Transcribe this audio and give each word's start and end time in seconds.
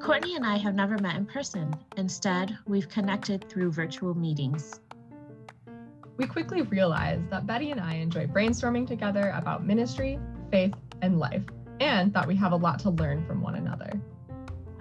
Courtney 0.00 0.34
and 0.34 0.44
I 0.44 0.56
have 0.56 0.74
never 0.74 0.98
met 0.98 1.14
in 1.14 1.24
person. 1.24 1.72
Instead, 1.96 2.58
we've 2.66 2.88
connected 2.88 3.48
through 3.48 3.70
virtual 3.70 4.16
meetings. 4.16 4.80
We 6.16 6.26
quickly 6.26 6.62
realized 6.62 7.30
that 7.30 7.46
Betty 7.46 7.70
and 7.70 7.80
I 7.80 7.94
enjoy 7.94 8.26
brainstorming 8.26 8.88
together 8.88 9.32
about 9.36 9.64
ministry, 9.64 10.18
faith, 10.50 10.74
and 11.00 11.20
life, 11.20 11.44
and 11.78 12.12
that 12.12 12.26
we 12.26 12.34
have 12.34 12.50
a 12.50 12.56
lot 12.56 12.80
to 12.80 12.90
learn 12.90 13.24
from 13.24 13.40
one 13.40 13.54
another. 13.54 13.92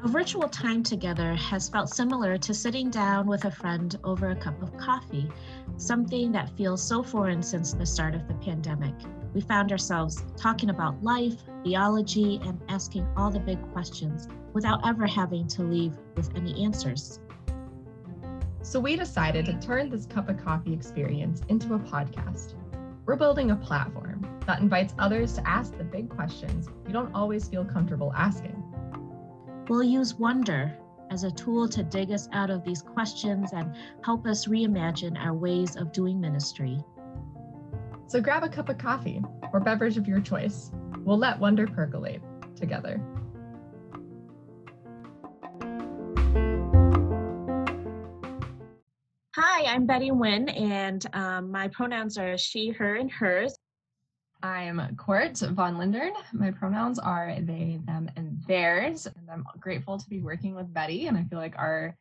A 0.03 0.07
virtual 0.07 0.49
time 0.49 0.81
together 0.81 1.35
has 1.35 1.69
felt 1.69 1.89
similar 1.89 2.39
to 2.39 2.55
sitting 2.55 2.89
down 2.89 3.27
with 3.27 3.45
a 3.45 3.51
friend 3.51 3.99
over 4.03 4.31
a 4.31 4.35
cup 4.35 4.59
of 4.63 4.75
coffee, 4.77 5.29
something 5.77 6.31
that 6.31 6.49
feels 6.57 6.81
so 6.81 7.03
foreign 7.03 7.43
since 7.43 7.73
the 7.73 7.85
start 7.85 8.15
of 8.15 8.27
the 8.27 8.33
pandemic. 8.35 8.95
We 9.33 9.41
found 9.41 9.71
ourselves 9.71 10.23
talking 10.37 10.69
about 10.69 11.03
life, 11.03 11.41
theology, 11.63 12.39
and 12.43 12.61
asking 12.69 13.07
all 13.17 13.31
the 13.31 13.39
big 13.39 13.59
questions 13.71 14.27
without 14.53 14.87
ever 14.87 15.07
having 15.07 15.47
to 15.47 15.63
leave 15.63 15.97
with 16.15 16.29
any 16.35 16.63
answers. 16.63 17.19
So 18.61 18.79
we 18.79 18.95
decided 18.95 19.45
to 19.47 19.59
turn 19.59 19.89
this 19.89 20.05
cup 20.05 20.29
of 20.29 20.37
coffee 20.37 20.73
experience 20.73 21.41
into 21.49 21.73
a 21.73 21.79
podcast. 21.79 22.53
We're 23.05 23.15
building 23.15 23.51
a 23.51 23.55
platform 23.55 24.25
that 24.45 24.61
invites 24.61 24.93
others 24.99 25.33
to 25.33 25.47
ask 25.47 25.77
the 25.77 25.83
big 25.83 26.09
questions 26.09 26.69
we 26.85 26.93
don't 26.93 27.13
always 27.13 27.47
feel 27.47 27.65
comfortable 27.65 28.13
asking. 28.15 28.63
We'll 29.67 29.83
use 29.83 30.15
wonder 30.15 30.77
as 31.09 31.23
a 31.23 31.31
tool 31.31 31.67
to 31.69 31.83
dig 31.83 32.11
us 32.11 32.29
out 32.31 32.49
of 32.49 32.63
these 32.63 32.81
questions 32.81 33.51
and 33.53 33.75
help 34.03 34.25
us 34.25 34.47
reimagine 34.47 35.17
our 35.17 35.33
ways 35.33 35.75
of 35.75 35.91
doing 35.91 36.19
ministry. 36.19 36.83
So 38.13 38.21
grab 38.21 38.43
a 38.43 38.47
cup 38.47 38.69
of 38.69 38.77
coffee 38.77 39.23
or 39.51 39.59
beverage 39.59 39.97
of 39.97 40.07
your 40.07 40.21
choice. 40.21 40.69
We'll 40.99 41.17
let 41.17 41.39
wonder 41.39 41.65
percolate 41.65 42.21
together. 42.55 43.01
Hi, 49.35 49.65
I'm 49.65 49.87
Betty 49.87 50.11
Wynn, 50.11 50.47
and 50.49 51.03
um, 51.13 51.49
my 51.49 51.69
pronouns 51.69 52.19
are 52.19 52.37
she, 52.37 52.69
her, 52.69 52.97
and 52.97 53.11
hers. 53.11 53.57
I'm 54.43 54.95
Court 54.95 55.39
von 55.39 55.77
Lindern. 55.77 56.11
My 56.33 56.51
pronouns 56.51 56.99
are 56.99 57.35
they, 57.39 57.79
them, 57.87 58.11
and 58.15 58.39
theirs. 58.47 59.07
And 59.07 59.27
I'm 59.31 59.43
grateful 59.59 59.97
to 59.97 60.07
be 60.07 60.19
working 60.19 60.53
with 60.53 60.71
Betty. 60.71 61.07
And 61.07 61.17
I 61.17 61.23
feel 61.23 61.39
like 61.39 61.57
our 61.57 61.97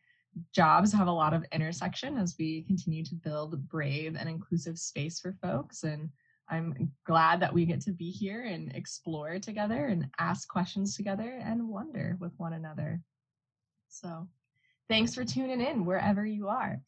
jobs 0.53 0.91
have 0.93 1.07
a 1.07 1.11
lot 1.11 1.33
of 1.33 1.45
intersection 1.51 2.17
as 2.17 2.35
we 2.37 2.63
continue 2.63 3.03
to 3.03 3.15
build 3.15 3.67
brave 3.69 4.15
and 4.17 4.29
inclusive 4.29 4.77
space 4.77 5.19
for 5.19 5.35
folks. 5.41 5.83
And 5.83 6.09
I'm 6.49 6.91
glad 7.05 7.39
that 7.41 7.53
we 7.53 7.65
get 7.65 7.81
to 7.81 7.91
be 7.91 8.09
here 8.09 8.43
and 8.43 8.71
explore 8.75 9.39
together 9.39 9.85
and 9.85 10.07
ask 10.19 10.47
questions 10.47 10.95
together 10.95 11.39
and 11.43 11.69
wonder 11.69 12.17
with 12.19 12.33
one 12.37 12.53
another. 12.53 13.01
So 13.89 14.27
thanks 14.89 15.15
for 15.15 15.23
tuning 15.23 15.61
in 15.61 15.85
wherever 15.85 16.25
you 16.25 16.47
are. 16.47 16.81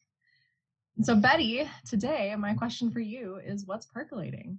So, 1.02 1.14
Betty, 1.14 1.68
today 1.86 2.34
my 2.36 2.54
question 2.54 2.90
for 2.90 3.00
you 3.00 3.36
is 3.44 3.66
what's 3.66 3.86
percolating? 3.86 4.58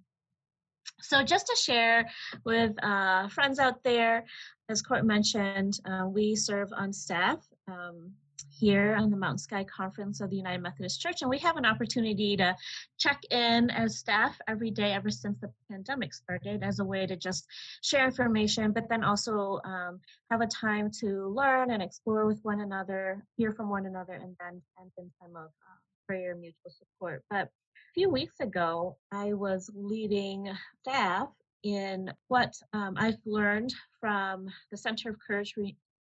So, 1.01 1.23
just 1.23 1.47
to 1.47 1.55
share 1.55 2.09
with 2.45 2.71
uh, 2.83 3.27
friends 3.29 3.59
out 3.59 3.83
there, 3.83 4.25
as 4.69 4.81
Court 4.81 5.05
mentioned, 5.05 5.79
uh, 5.85 6.07
we 6.07 6.35
serve 6.35 6.69
on 6.75 6.93
staff 6.93 7.39
um, 7.67 8.11
here 8.49 8.95
on 8.95 9.09
the 9.09 9.17
Mountain 9.17 9.37
Sky 9.39 9.63
Conference 9.63 10.21
of 10.21 10.29
the 10.29 10.35
United 10.35 10.61
Methodist 10.61 11.01
Church, 11.01 11.21
and 11.21 11.29
we 11.29 11.39
have 11.39 11.57
an 11.57 11.65
opportunity 11.65 12.37
to 12.37 12.55
check 12.97 13.21
in 13.31 13.69
as 13.69 13.97
staff 13.97 14.37
every 14.47 14.71
day 14.71 14.93
ever 14.93 15.09
since 15.09 15.39
the 15.39 15.51
pandemic 15.69 16.13
started 16.13 16.63
as 16.63 16.79
a 16.79 16.85
way 16.85 17.05
to 17.05 17.15
just 17.15 17.45
share 17.81 18.05
information, 18.05 18.71
but 18.71 18.89
then 18.89 19.03
also 19.03 19.59
um, 19.65 19.99
have 20.31 20.41
a 20.41 20.47
time 20.47 20.89
to 20.99 21.27
learn 21.27 21.71
and 21.71 21.81
explore 21.83 22.25
with 22.25 22.39
one 22.43 22.61
another, 22.61 23.23
hear 23.37 23.51
from 23.51 23.69
one 23.69 23.85
another, 23.85 24.13
and 24.13 24.35
then 24.39 24.61
and 24.79 24.91
then 24.97 25.11
time 25.21 25.35
of 25.35 25.47
uh, 25.47 25.77
prayer, 26.07 26.35
mutual 26.35 26.71
support. 26.71 27.23
But 27.29 27.45
a 27.45 27.93
few 27.93 28.09
weeks 28.09 28.39
ago, 28.39 28.97
I 29.11 29.33
was 29.33 29.69
leading 29.75 30.49
staff 30.81 31.29
in 31.63 32.11
what 32.27 32.53
um, 32.73 32.93
I've 32.97 33.17
learned 33.25 33.73
from 33.99 34.47
the 34.71 34.77
Center 34.77 35.09
of 35.09 35.17
Courage, 35.25 35.53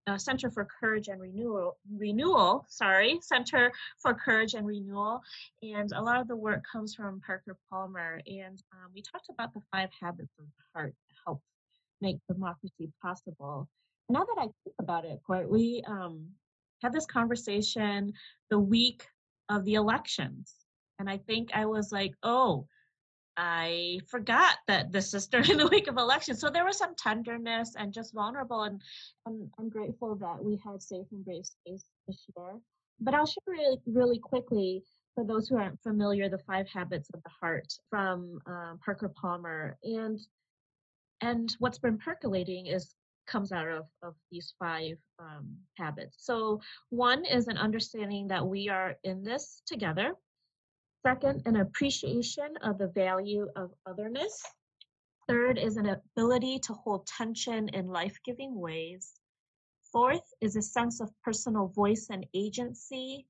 uh, 0.07 0.17
Center 0.17 0.49
for 0.49 0.65
Courage 0.65 1.07
and 1.07 1.21
Renewal, 1.21 1.77
Renewal, 1.91 2.65
sorry, 2.69 3.19
Center 3.21 3.71
for 3.99 4.13
Courage 4.13 4.53
and 4.53 4.65
Renewal, 4.65 5.21
and 5.61 5.91
a 5.93 6.01
lot 6.01 6.19
of 6.19 6.27
the 6.27 6.35
work 6.35 6.63
comes 6.69 6.93
from 6.93 7.21
Parker 7.21 7.57
Palmer. 7.69 8.21
And 8.27 8.61
um, 8.73 8.91
we 8.93 9.01
talked 9.01 9.29
about 9.29 9.53
the 9.53 9.61
five 9.71 9.89
habits 10.01 10.33
of 10.39 10.45
the 10.45 10.63
heart 10.73 10.93
that 11.07 11.15
help 11.25 11.41
make 12.01 12.17
democracy 12.27 12.91
possible. 13.01 13.67
Now 14.09 14.25
that 14.25 14.37
I 14.37 14.47
think 14.63 14.75
about 14.79 15.05
it, 15.05 15.21
Court, 15.25 15.49
we 15.49 15.83
um, 15.87 16.27
had 16.81 16.91
this 16.91 17.05
conversation 17.05 18.13
the 18.49 18.59
week 18.59 19.07
of 19.49 19.63
the 19.63 19.75
elections 19.75 20.63
and 20.99 21.09
I 21.09 21.17
think 21.17 21.49
I 21.53 21.65
was 21.65 21.91
like, 21.91 22.13
oh, 22.23 22.65
I 23.37 23.99
forgot 24.09 24.57
that 24.67 24.91
this 24.91 25.13
is 25.13 25.27
during 25.33 25.57
the 25.57 25.67
week 25.67 25.87
of 25.87 25.97
election. 25.97 26.35
So 26.35 26.49
there 26.49 26.65
was 26.65 26.77
some 26.77 26.95
tenderness 26.95 27.75
and 27.77 27.93
just 27.93 28.13
vulnerable. 28.13 28.63
And, 28.63 28.81
and 29.25 29.49
I'm 29.59 29.69
grateful 29.69 30.15
that 30.15 30.43
we 30.43 30.59
had 30.63 30.81
safe 30.81 31.07
and 31.11 31.25
brave 31.25 31.45
space 31.45 31.85
to 32.09 32.15
share. 32.15 32.55
But 32.99 33.13
I'll 33.13 33.25
share 33.25 33.43
really, 33.47 33.77
really 33.85 34.19
quickly 34.19 34.83
for 35.15 35.23
those 35.23 35.47
who 35.47 35.57
aren't 35.57 35.81
familiar, 35.81 36.29
the 36.29 36.39
five 36.39 36.67
habits 36.67 37.09
of 37.13 37.21
the 37.23 37.29
heart 37.41 37.71
from 37.89 38.39
um, 38.45 38.79
Parker 38.83 39.09
Palmer. 39.09 39.77
And 39.83 40.19
and 41.21 41.55
what's 41.59 41.79
been 41.79 41.97
percolating 41.97 42.67
is 42.67 42.95
comes 43.25 43.51
out 43.51 43.67
of, 43.67 43.85
of 44.01 44.15
these 44.31 44.53
five 44.59 44.97
um, 45.19 45.55
habits. 45.77 46.17
So 46.19 46.59
one 46.89 47.23
is 47.25 47.47
an 47.47 47.57
understanding 47.57 48.27
that 48.27 48.45
we 48.45 48.67
are 48.67 48.95
in 49.03 49.23
this 49.23 49.61
together 49.65 50.13
Second, 51.05 51.41
an 51.45 51.57
appreciation 51.57 52.55
of 52.61 52.77
the 52.77 52.87
value 52.87 53.49
of 53.57 53.73
otherness. 53.85 54.41
Third 55.27 55.57
is 55.57 55.75
an 55.75 55.87
ability 55.87 56.59
to 56.59 56.73
hold 56.73 57.05
tension 57.07 57.67
in 57.69 57.87
life 57.87 58.17
giving 58.23 58.57
ways. 58.57 59.13
Fourth 59.91 60.33
is 60.39 60.55
a 60.55 60.61
sense 60.61 61.01
of 61.01 61.11
personal 61.21 61.67
voice 61.67 62.07
and 62.09 62.25
agency. 62.33 63.27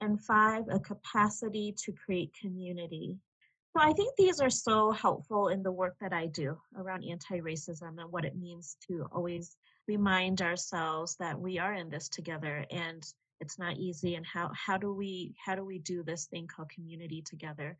And 0.00 0.22
five, 0.24 0.64
a 0.70 0.80
capacity 0.80 1.74
to 1.84 1.92
create 1.92 2.34
community. 2.40 3.18
So 3.76 3.82
I 3.82 3.92
think 3.92 4.14
these 4.16 4.40
are 4.40 4.50
so 4.50 4.90
helpful 4.92 5.48
in 5.48 5.62
the 5.62 5.72
work 5.72 5.96
that 6.00 6.12
I 6.12 6.26
do 6.26 6.58
around 6.76 7.04
anti 7.04 7.40
racism 7.40 8.00
and 8.00 8.10
what 8.10 8.24
it 8.24 8.36
means 8.36 8.76
to 8.88 9.06
always 9.12 9.56
remind 9.88 10.40
ourselves 10.40 11.16
that 11.16 11.38
we 11.38 11.58
are 11.58 11.74
in 11.74 11.90
this 11.90 12.08
together 12.08 12.64
and 12.70 13.04
it's 13.40 13.58
not 13.58 13.76
easy 13.76 14.14
and 14.14 14.26
how 14.26 14.50
how 14.54 14.76
do 14.76 14.92
we 14.92 15.34
how 15.44 15.54
do 15.54 15.64
we 15.64 15.78
do 15.78 16.02
this 16.02 16.26
thing 16.26 16.46
called 16.46 16.70
community 16.70 17.22
together? 17.22 17.76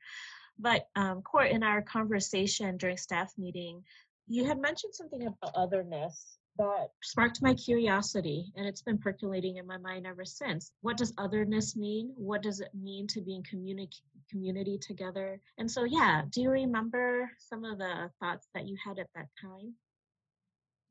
But 0.58 0.88
um, 0.94 1.22
court 1.22 1.50
in 1.50 1.62
our 1.62 1.82
conversation 1.82 2.76
during 2.76 2.96
staff 2.96 3.32
meeting 3.38 3.82
you 4.26 4.44
had 4.44 4.58
mentioned 4.58 4.94
something 4.94 5.26
about 5.26 5.52
otherness 5.54 6.38
that 6.56 6.88
sparked 7.02 7.42
my 7.42 7.52
curiosity 7.54 8.52
and 8.56 8.66
it's 8.66 8.82
been 8.82 8.96
percolating 8.96 9.56
in 9.56 9.66
my 9.66 9.76
mind 9.76 10.06
ever 10.06 10.24
since. 10.24 10.70
What 10.82 10.96
does 10.96 11.12
otherness 11.18 11.76
mean? 11.76 12.12
What 12.16 12.42
does 12.42 12.60
it 12.60 12.70
mean 12.74 13.06
to 13.08 13.20
be 13.20 13.34
in 13.34 13.42
community 13.42 13.96
community 14.30 14.78
together? 14.78 15.40
And 15.58 15.70
so 15.70 15.84
yeah 15.84 16.22
do 16.30 16.40
you 16.40 16.50
remember 16.50 17.30
some 17.38 17.64
of 17.64 17.78
the 17.78 18.10
thoughts 18.20 18.48
that 18.54 18.66
you 18.66 18.76
had 18.82 18.98
at 18.98 19.08
that 19.14 19.28
time? 19.40 19.74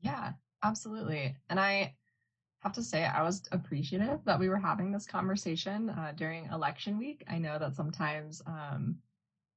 Yeah 0.01 0.34
absolutely. 0.63 1.35
And 1.50 1.59
i 1.59 1.95
have 2.63 2.74
to 2.74 2.84
say 2.84 3.03
I 3.03 3.22
was 3.22 3.44
appreciative 3.51 4.19
that 4.25 4.40
we 4.40 4.50
were 4.50 4.57
having 4.57 4.91
this 4.91 5.06
conversation 5.06 5.90
uh, 5.90 6.13
during 6.16 6.46
election 6.46 6.97
week. 6.97 7.24
I 7.29 7.38
know 7.38 7.59
that 7.59 7.75
sometimes 7.75 8.41
um, 8.47 8.96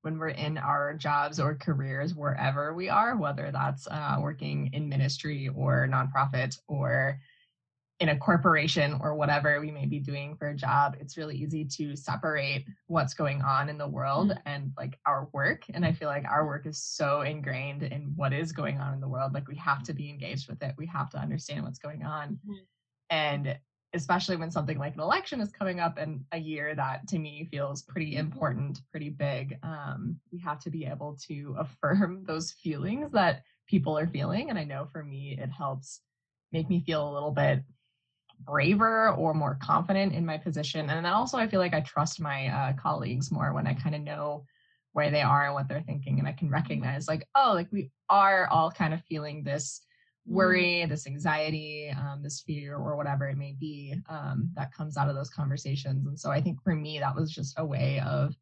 when 0.02 0.18
we're 0.18 0.28
in 0.28 0.58
our 0.58 0.94
jobs 0.94 1.38
or 1.38 1.54
careers, 1.54 2.14
wherever 2.14 2.74
we 2.74 2.88
are, 2.88 3.16
whether 3.16 3.50
that's 3.52 3.86
uh, 3.88 4.16
working 4.20 4.70
in 4.72 4.88
ministry 4.88 5.48
or 5.54 5.88
nonprofit 5.88 6.58
or 6.66 7.20
in 7.98 8.10
a 8.10 8.18
corporation 8.18 8.98
or 9.00 9.14
whatever 9.14 9.58
we 9.60 9.70
may 9.70 9.86
be 9.86 10.00
doing 10.00 10.36
for 10.36 10.48
a 10.48 10.54
job, 10.54 10.96
it's 11.00 11.16
really 11.16 11.36
easy 11.36 11.64
to 11.64 11.96
separate 11.96 12.66
what's 12.88 13.14
going 13.14 13.40
on 13.40 13.68
in 13.68 13.78
the 13.78 13.88
world 13.88 14.30
mm-hmm. 14.30 14.48
and 14.48 14.72
like 14.76 14.98
our 15.06 15.28
work. 15.32 15.62
And 15.72 15.86
I 15.86 15.92
feel 15.92 16.08
like 16.08 16.24
our 16.24 16.44
work 16.44 16.66
is 16.66 16.82
so 16.82 17.22
ingrained 17.22 17.84
in 17.84 18.12
what 18.16 18.32
is 18.32 18.52
going 18.52 18.78
on 18.78 18.94
in 18.94 19.00
the 19.00 19.08
world. 19.08 19.32
Like 19.32 19.48
we 19.48 19.56
have 19.56 19.82
to 19.84 19.94
be 19.94 20.10
engaged 20.10 20.48
with 20.48 20.62
it, 20.62 20.74
we 20.76 20.86
have 20.86 21.08
to 21.10 21.18
understand 21.18 21.64
what's 21.64 21.78
going 21.78 22.02
on. 22.02 22.40
Mm-hmm 22.44 22.54
and 23.10 23.58
especially 23.94 24.36
when 24.36 24.50
something 24.50 24.78
like 24.78 24.94
an 24.94 25.00
election 25.00 25.40
is 25.40 25.50
coming 25.52 25.80
up 25.80 25.98
in 25.98 26.24
a 26.32 26.38
year 26.38 26.74
that 26.74 27.06
to 27.08 27.18
me 27.18 27.48
feels 27.50 27.82
pretty 27.82 28.16
important, 28.16 28.80
pretty 28.90 29.10
big, 29.10 29.58
um, 29.62 30.18
we 30.32 30.38
have 30.38 30.58
to 30.60 30.70
be 30.70 30.84
able 30.84 31.16
to 31.28 31.56
affirm 31.58 32.24
those 32.26 32.52
feelings 32.52 33.10
that 33.12 33.42
people 33.66 33.96
are 33.98 34.06
feeling. 34.06 34.50
And 34.50 34.58
I 34.58 34.64
know 34.64 34.86
for 34.92 35.02
me, 35.02 35.38
it 35.40 35.50
helps 35.50 36.00
make 36.52 36.68
me 36.68 36.82
feel 36.84 37.08
a 37.08 37.12
little 37.12 37.30
bit 37.30 37.62
braver 38.40 39.10
or 39.12 39.32
more 39.32 39.58
confident 39.62 40.12
in 40.12 40.26
my 40.26 40.36
position. 40.36 40.80
And 40.80 40.90
then 40.90 41.06
also, 41.06 41.38
I 41.38 41.48
feel 41.48 41.60
like 41.60 41.74
I 41.74 41.80
trust 41.80 42.20
my 42.20 42.48
uh, 42.48 42.72
colleagues 42.74 43.32
more 43.32 43.54
when 43.54 43.66
I 43.66 43.74
kind 43.74 43.94
of 43.94 44.02
know 44.02 44.44
where 44.92 45.10
they 45.10 45.22
are 45.22 45.46
and 45.46 45.54
what 45.54 45.68
they're 45.68 45.82
thinking 45.82 46.18
and 46.18 46.26
i 46.26 46.32
can 46.32 46.48
recognize 46.48 47.06
like 47.06 47.28
oh 47.34 47.52
like 47.52 47.70
we 47.70 47.90
are 48.08 48.46
all 48.48 48.70
kind 48.70 48.94
of 48.94 49.02
feeling 49.02 49.42
this. 49.42 49.82
Worry 50.26 50.84
this 50.86 51.06
anxiety 51.06 51.94
um, 51.96 52.20
this 52.22 52.40
fear 52.40 52.76
or 52.76 52.96
whatever 52.96 53.28
it 53.28 53.36
may 53.36 53.54
be 53.58 53.94
um, 54.08 54.50
that 54.54 54.74
comes 54.74 54.96
out 54.96 55.08
of 55.08 55.14
those 55.14 55.30
conversations. 55.30 56.06
And 56.06 56.18
so 56.18 56.30
i 56.30 56.40
think 56.40 56.62
for 56.62 56.74
me 56.74 56.98
that 56.98 57.14
was 57.14 57.32
just 57.32 57.54
a 57.58 57.64
way 57.64 58.00
of 58.04 58.34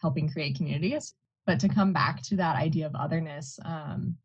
helping 0.00 0.28
create 0.28 0.56
communities. 0.56 1.14
But 1.46 1.60
to 1.60 1.68
come 1.68 1.92
back 1.92 2.22
to 2.22 2.36
that 2.36 2.56
idea 2.56 2.86
of 2.86 2.94
otherness 2.94 3.58
um, 3.64 4.16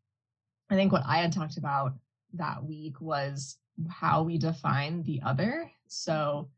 i 0.70 0.74
think 0.74 0.92
what 0.92 1.02
i 1.06 1.18
had 1.18 1.32
talked 1.32 1.56
about 1.56 1.92
that 2.34 2.62
week 2.64 3.00
was 3.00 3.58
how 3.88 4.22
we 4.22 4.38
define 4.38 5.02
the 5.02 5.20
other. 5.24 5.70
So 5.88 6.48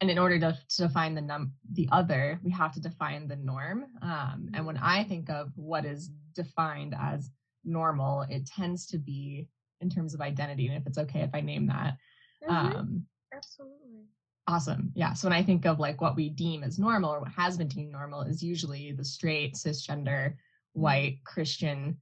and 0.00 0.10
in 0.10 0.18
order 0.18 0.36
to, 0.40 0.58
to 0.68 0.82
define 0.88 1.14
the 1.14 1.20
num 1.20 1.52
the 1.72 1.88
other 1.92 2.40
we 2.42 2.50
have 2.50 2.72
to 2.74 2.80
define 2.80 3.28
the 3.28 3.36
norm. 3.36 3.86
Um, 4.02 4.50
and 4.52 4.66
when 4.66 4.76
i 4.76 5.04
think 5.04 5.30
of 5.30 5.52
what 5.56 5.84
is 5.84 6.10
defined 6.34 6.94
as 7.00 7.30
normal 7.64 8.22
it 8.28 8.44
tends 8.46 8.86
to 8.88 8.98
be 8.98 9.48
in 9.82 9.90
terms 9.90 10.14
of 10.14 10.20
identity 10.20 10.66
and 10.66 10.76
if 10.76 10.86
it's 10.86 10.98
okay 10.98 11.20
if 11.20 11.30
i 11.34 11.40
name 11.40 11.66
that 11.66 11.96
mm-hmm. 12.42 12.76
um, 12.76 13.04
absolutely 13.34 14.06
awesome 14.48 14.90
yeah 14.94 15.12
so 15.12 15.28
when 15.28 15.36
i 15.36 15.42
think 15.42 15.66
of 15.66 15.78
like 15.78 16.00
what 16.00 16.16
we 16.16 16.28
deem 16.28 16.64
as 16.64 16.78
normal 16.78 17.10
or 17.10 17.20
what 17.20 17.32
has 17.32 17.56
been 17.56 17.68
deemed 17.68 17.92
normal 17.92 18.22
is 18.22 18.42
usually 18.42 18.92
the 18.92 19.04
straight 19.04 19.54
cisgender 19.54 20.28
mm-hmm. 20.30 20.80
white 20.80 21.18
christian 21.24 21.96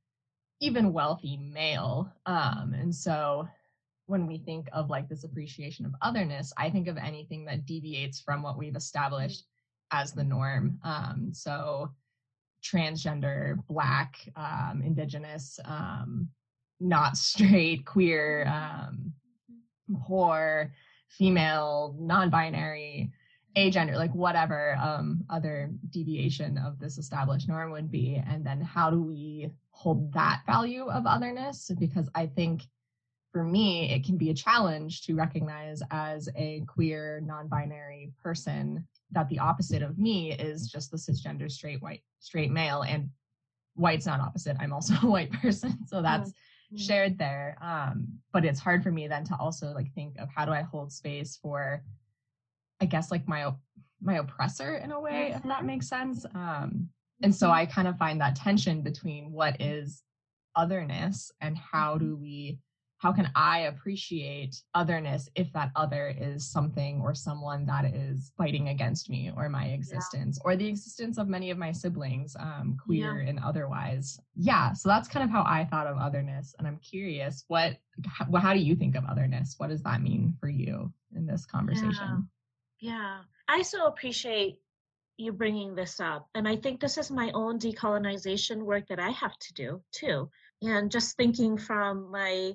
even 0.61 0.93
wealthy 0.93 1.39
male 1.39 2.13
um, 2.27 2.75
and 2.79 2.95
so 2.95 3.49
when 4.11 4.27
we 4.27 4.39
think 4.39 4.69
of 4.73 4.91
like 4.91 5.09
this 5.09 5.23
appreciation 5.23 5.87
of 5.87 5.95
otherness, 6.03 6.53
I 6.57 6.69
think 6.69 6.89
of 6.89 6.97
anything 6.97 7.45
that 7.45 7.65
deviates 7.65 8.21
from 8.21 8.43
what 8.43 8.59
we've 8.59 8.75
established 8.75 9.45
as 9.93 10.13
the 10.13 10.25
norm. 10.25 10.81
Um, 10.83 11.31
so 11.33 11.93
transgender, 12.63 13.65
black, 13.69 14.17
um, 14.35 14.83
indigenous, 14.85 15.61
um, 15.65 16.29
not 16.81 17.17
straight, 17.17 17.85
queer, 17.85 18.47
um, 18.49 19.13
whore, 20.09 20.71
female, 21.09 21.95
non-binary, 21.99 23.13
agender, 23.57 23.97
like 23.97 24.15
whatever 24.15 24.77
um, 24.81 25.25
other 25.29 25.71
deviation 25.91 26.57
of 26.59 26.79
this 26.79 26.99
established 26.99 27.49
norm 27.49 27.71
would 27.73 27.91
be. 27.91 28.23
And 28.27 28.45
then 28.45 28.61
how 28.61 28.91
do 28.91 29.03
we 29.03 29.51
hold 29.71 30.13
that 30.13 30.43
value 30.47 30.89
of 30.89 31.07
otherness? 31.07 31.71
Because 31.79 32.09
I 32.15 32.27
think 32.27 32.63
for 33.33 33.45
me, 33.45 33.91
it 33.91 34.05
can 34.05 34.17
be 34.17 34.31
a 34.31 34.35
challenge 34.35 35.03
to 35.03 35.15
recognize 35.15 35.83
as 35.91 36.29
a 36.37 36.65
queer, 36.67 37.23
non 37.25 37.49
binary 37.49 38.13
person 38.23 38.87
that 39.13 39.29
the 39.29 39.39
opposite 39.39 39.83
of 39.83 39.99
me 39.99 40.33
is 40.33 40.69
just 40.69 40.91
the 40.91 40.97
cisgender, 40.97 41.51
straight, 41.51 41.83
white, 41.83 42.03
straight 42.21 42.51
male. 42.51 42.83
And 42.83 43.11
white's 43.75 44.07
not 44.07 44.21
opposite. 44.21 44.57
I'm 44.61 44.73
also 44.73 44.95
a 45.03 45.07
white 45.07 45.33
person. 45.33 45.87
So 45.87 46.03
that's 46.03 46.31
mm-hmm. 46.31 46.50
Shared 46.77 47.19
there. 47.19 47.57
Um, 47.61 48.09
but 48.33 48.45
it's 48.45 48.61
hard 48.61 48.83
for 48.83 48.91
me 48.91 49.09
then 49.09 49.25
to 49.25 49.37
also 49.39 49.73
like 49.73 49.93
think 49.95 50.19
of 50.19 50.29
how 50.35 50.45
do 50.45 50.53
I 50.53 50.63
hold 50.63 50.93
space 50.93 51.39
for, 51.43 51.83
I 52.81 52.87
guess, 52.87 53.11
like 53.11 53.27
my 53.29 53.53
my 54.03 54.19
oppressor 54.19 54.77
in 54.77 54.93
a 54.93 55.01
way, 55.01 55.33
if 55.35 55.43
that 55.43 55.59
mm-hmm. 55.59 55.67
makes 55.67 55.89
sense. 55.89 56.25
Um, 56.35 56.89
and 57.23 57.35
so 57.35 57.47
mm-hmm. 57.47 57.57
I 57.57 57.67
kind 57.67 57.89
of 57.89 57.99
find 57.99 58.21
that 58.21 58.37
tension 58.37 58.83
between 58.83 59.31
what 59.33 59.61
is 59.61 60.03
otherness 60.57 61.31
and 61.41 61.57
how 61.57 61.99
do 61.99 62.17
we 62.17 62.59
how 63.01 63.13
can 63.13 63.31
I 63.35 63.61
appreciate 63.61 64.63
otherness 64.75 65.27
if 65.35 65.51
that 65.55 65.71
other 65.75 66.15
is 66.19 66.47
something 66.47 67.01
or 67.01 67.15
someone 67.15 67.65
that 67.65 67.87
is 67.87 68.31
fighting 68.37 68.69
against 68.69 69.09
me 69.09 69.33
or 69.35 69.49
my 69.49 69.65
existence 69.69 70.39
yeah. 70.39 70.43
or 70.45 70.55
the 70.55 70.69
existence 70.69 71.17
of 71.17 71.27
many 71.27 71.51
of 71.51 71.57
my 71.57 71.73
siblings, 71.73 72.37
um, 72.39 72.77
queer 72.83 73.23
yeah. 73.23 73.31
and 73.31 73.41
otherwise? 73.41 74.21
Yeah, 74.37 74.75
so 74.75 74.91
that's 74.91 75.09
kind 75.09 75.25
of 75.25 75.31
how 75.31 75.43
I 75.47 75.65
thought 75.65 75.87
of 75.87 75.97
otherness. 75.97 76.55
And 76.59 76.69
I'm 76.69 76.79
curious, 76.79 77.45
what, 77.49 77.79
how, 78.07 78.27
how 78.37 78.53
do 78.53 78.61
you 78.61 78.77
think 78.77 78.97
of 78.97 79.05
otherness? 79.07 79.55
What 79.57 79.71
does 79.71 79.83
that 79.83 80.03
mean 80.03 80.37
for 80.39 80.51
you 80.51 80.93
in 81.17 81.27
this 81.27 81.47
conversation? 81.47 82.29
Yeah, 82.81 82.93
yeah. 82.93 83.19
I 83.49 83.63
so 83.63 83.87
appreciate 83.87 84.59
you 85.17 85.33
bringing 85.33 85.75
this 85.75 86.01
up. 86.01 86.29
And 86.35 86.47
I 86.47 86.57
think 86.57 86.81
this 86.81 86.99
is 86.99 87.11
my 87.11 87.31
own 87.33 87.59
decolonization 87.59 88.59
work 88.59 88.89
that 88.89 89.01
I 89.01 89.09
have 89.09 89.39
to 89.39 89.55
do 89.55 89.81
too. 89.91 90.29
And 90.61 90.91
just 90.91 91.17
thinking 91.17 91.57
from 91.57 92.11
my 92.11 92.53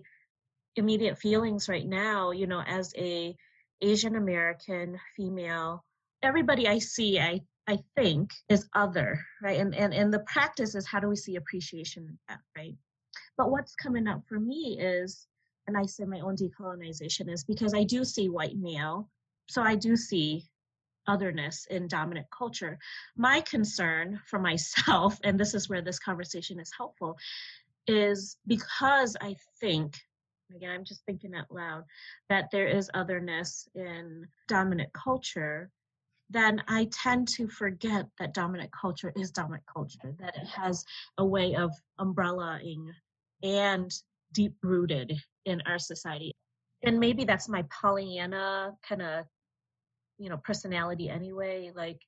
immediate 0.76 1.18
feelings 1.18 1.70
right 1.70 1.88
now, 1.88 2.32
you 2.32 2.48
know, 2.48 2.62
as 2.62 2.94
a 2.98 3.36
Asian 3.82 4.16
American 4.16 4.98
female, 5.16 5.84
everybody 6.24 6.68
I 6.68 6.80
see, 6.80 7.20
I 7.20 7.42
I 7.68 7.80
think 7.96 8.32
is 8.50 8.70
other, 8.74 9.20
right? 9.42 9.60
And 9.60 9.74
and 9.76 9.94
and 9.94 10.14
the 10.14 10.20
practice 10.20 10.76
is 10.76 10.88
how 10.88 11.00
do 11.00 11.08
we 11.08 11.16
see 11.16 11.36
appreciation 11.36 12.06
in 12.06 12.18
that, 12.28 12.40
right? 12.58 12.76
But 13.38 13.52
what's 13.52 13.76
coming 13.76 14.08
up 14.08 14.22
for 14.28 14.40
me 14.40 14.78
is, 14.80 15.28
and 15.68 15.78
I 15.78 15.86
say 15.86 16.06
my 16.06 16.20
own 16.20 16.36
decolonization 16.36 17.32
is 17.32 17.44
because 17.44 17.74
I 17.74 17.84
do 17.84 18.06
see 18.06 18.30
white 18.30 18.58
male, 18.58 19.10
so 19.48 19.62
I 19.62 19.76
do 19.76 19.96
see 19.96 20.46
otherness 21.08 21.68
in 21.70 21.88
dominant 21.88 22.28
culture. 22.32 22.78
My 23.16 23.42
concern 23.42 24.22
for 24.26 24.40
myself, 24.50 25.20
and 25.24 25.40
this 25.40 25.54
is 25.54 25.70
where 25.70 25.82
this 25.82 26.00
conversation 26.00 26.60
is 26.60 26.72
helpful, 26.76 27.18
is 27.88 28.38
because 28.48 29.16
I 29.22 29.36
think 29.60 29.96
again, 30.56 30.72
I'm 30.72 30.86
just 30.86 31.04
thinking 31.06 31.36
out 31.36 31.46
loud, 31.50 31.84
that 32.30 32.50
there 32.52 32.68
is 32.68 32.90
otherness 32.94 33.68
in 33.76 34.26
dominant 34.48 34.92
culture, 34.94 35.70
then 36.30 36.62
I 36.68 36.88
tend 36.92 37.28
to 37.30 37.48
forget 37.48 38.06
that 38.20 38.34
dominant 38.34 38.72
culture 38.80 39.14
is 39.16 39.32
dominant 39.32 39.64
culture, 39.72 40.16
that 40.20 40.36
it 40.36 40.48
has 40.48 40.84
a 41.18 41.26
way 41.26 41.56
of 41.56 41.72
umbrellaing 42.00 42.88
and 43.44 43.92
deep 44.34 44.56
rooted 44.64 45.14
in 45.46 45.62
our 45.68 45.78
society. 45.78 46.32
And 46.84 47.00
maybe 47.00 47.26
that's 47.26 47.48
my 47.48 47.64
Pollyanna 47.70 48.74
kind 48.88 49.02
of, 49.02 49.26
you 50.18 50.30
know, 50.30 50.38
personality 50.38 51.10
anyway. 51.10 51.72
Like, 51.76 52.00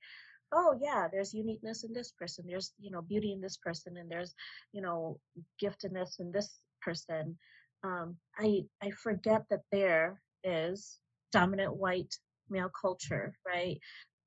oh 0.51 0.77
yeah, 0.81 1.07
there's 1.11 1.33
uniqueness 1.33 1.83
in 1.83 1.93
this 1.93 2.11
person, 2.17 2.45
there's, 2.47 2.73
you 2.79 2.89
know, 2.89 3.01
beauty 3.01 3.33
in 3.33 3.41
this 3.41 3.57
person, 3.57 3.97
and 3.97 4.09
there's, 4.09 4.33
you 4.73 4.81
know, 4.81 5.19
giftedness 5.61 6.19
in 6.19 6.31
this 6.31 6.59
person 6.81 7.37
um, 7.83 8.17
I 8.37 8.65
I 8.81 8.91
forget 8.91 9.43
that 9.49 9.61
there 9.71 10.21
is 10.43 10.99
dominant 11.31 11.75
white 11.75 12.15
male 12.49 12.69
culture, 12.69 13.35
right? 13.45 13.79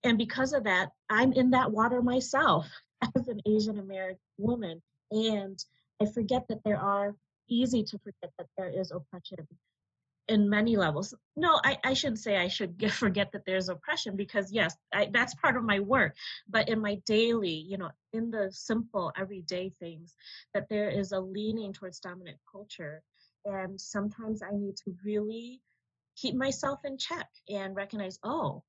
And 0.02 0.16
because 0.16 0.52
of 0.52 0.64
that, 0.64 0.90
I'm 1.08 1.32
in 1.32 1.50
that 1.50 1.70
water 1.70 2.02
myself 2.02 2.66
as 3.16 3.28
an 3.28 3.40
Asian 3.46 3.78
American 3.78 4.20
woman, 4.38 4.82
and 5.10 5.62
I 6.00 6.06
forget 6.06 6.46
that 6.48 6.62
there 6.64 6.80
are 6.80 7.14
easy 7.48 7.82
to 7.84 7.98
forget 7.98 8.32
that 8.38 8.46
there 8.56 8.70
is 8.70 8.90
oppression 8.90 9.46
in 10.30 10.48
many 10.48 10.76
levels. 10.76 11.12
No, 11.36 11.60
I, 11.64 11.76
I 11.82 11.94
shouldn't 11.94 12.20
say 12.20 12.36
I 12.36 12.48
should 12.48 12.78
get, 12.78 12.92
forget 13.04 13.32
that 13.32 13.44
there's 13.44 13.68
oppression 13.68 14.16
because 14.16 14.52
yes, 14.52 14.76
I, 14.94 15.10
that's 15.12 15.34
part 15.34 15.56
of 15.56 15.64
my 15.64 15.80
work. 15.80 16.14
But 16.48 16.68
in 16.68 16.80
my 16.80 17.00
daily, 17.04 17.50
you 17.68 17.76
know, 17.76 17.90
in 18.12 18.30
the 18.30 18.48
simple 18.52 19.12
everyday 19.18 19.72
things, 19.80 20.14
that 20.54 20.68
there 20.70 20.88
is 20.88 21.12
a 21.12 21.20
leaning 21.20 21.72
towards 21.72 21.98
dominant 21.98 22.38
culture 22.50 23.02
and 23.44 23.80
sometimes 23.80 24.42
I 24.42 24.54
need 24.56 24.76
to 24.84 24.94
really 25.04 25.60
keep 26.16 26.34
myself 26.34 26.80
in 26.84 26.98
check 26.98 27.28
and 27.48 27.74
recognize, 27.74 28.18
oh, 28.22 28.62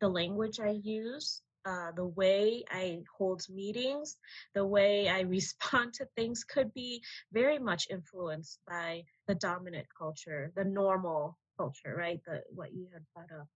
the 0.00 0.08
language 0.08 0.58
I 0.60 0.80
use, 0.82 1.42
uh, 1.66 1.92
the 1.94 2.06
way 2.06 2.64
I 2.70 3.00
hold 3.16 3.42
meetings, 3.48 4.16
the 4.54 4.64
way 4.64 5.08
I 5.08 5.20
respond 5.38 5.94
to 5.94 6.08
things 6.16 6.44
could 6.44 6.72
be 6.74 7.02
very 7.32 7.58
much 7.58 7.88
influenced 7.90 8.58
by 8.66 9.04
the 9.28 9.34
dominant 9.34 9.86
culture, 9.96 10.52
the 10.56 10.64
normal 10.64 11.38
culture, 11.58 11.94
right? 11.96 12.20
The 12.26 12.42
what 12.54 12.72
you 12.72 12.88
had 12.92 13.02
brought 13.14 13.40
up. 13.40 13.46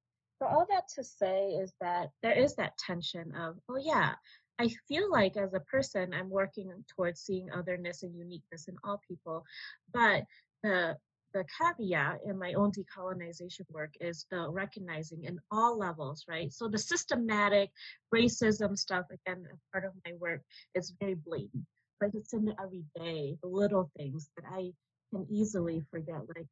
So 0.43 0.49
all 0.49 0.67
that 0.69 0.89
to 0.97 1.05
say 1.05 1.51
is 1.51 1.73
that 1.81 2.11
there 2.23 2.37
is 2.37 2.57
that 2.57 2.77
tension 2.77 3.35
of, 3.35 3.57
oh 3.69 3.79
yeah, 3.83 4.15
I 4.59 4.69
feel 4.89 5.11
like 5.11 5.37
as 5.37 5.55
a 5.55 5.61
person, 5.61 6.15
I'm 6.15 6.31
working 6.31 6.73
towards 6.95 7.21
seeing 7.21 7.51
otherness 7.51 8.03
and 8.03 8.17
uniqueness 8.17 8.69
in 8.69 8.77
all 8.85 9.01
people, 9.09 9.45
but 9.93 10.25
the 10.63 10.97
the 11.35 11.45
caveat 11.61 12.21
in 12.25 12.39
my 12.39 12.53
own 12.55 12.71
decolonization 12.71 13.69
work 13.71 13.91
is 14.01 14.25
the 14.31 14.49
recognizing 14.49 15.25
in 15.25 15.39
all 15.51 15.77
levels, 15.77 16.25
right? 16.29 16.53
So 16.53 16.69
the 16.69 16.79
systematic 16.79 17.71
racism 18.15 18.79
stuff, 18.79 19.07
again, 19.11 19.45
part 19.73 19.85
of 19.85 19.93
my 20.07 20.13
work 20.21 20.43
is 20.77 20.95
very 21.01 21.15
blatant, 21.15 21.67
but 22.01 22.11
it's 22.15 22.33
in 22.35 22.45
the 22.45 22.55
everyday, 22.63 23.37
the 23.43 23.49
little 23.49 23.91
things 23.97 24.31
that 24.37 24.45
I 24.49 24.71
can 25.11 25.27
easily 25.29 25.83
forget, 25.91 26.21
like, 26.37 26.47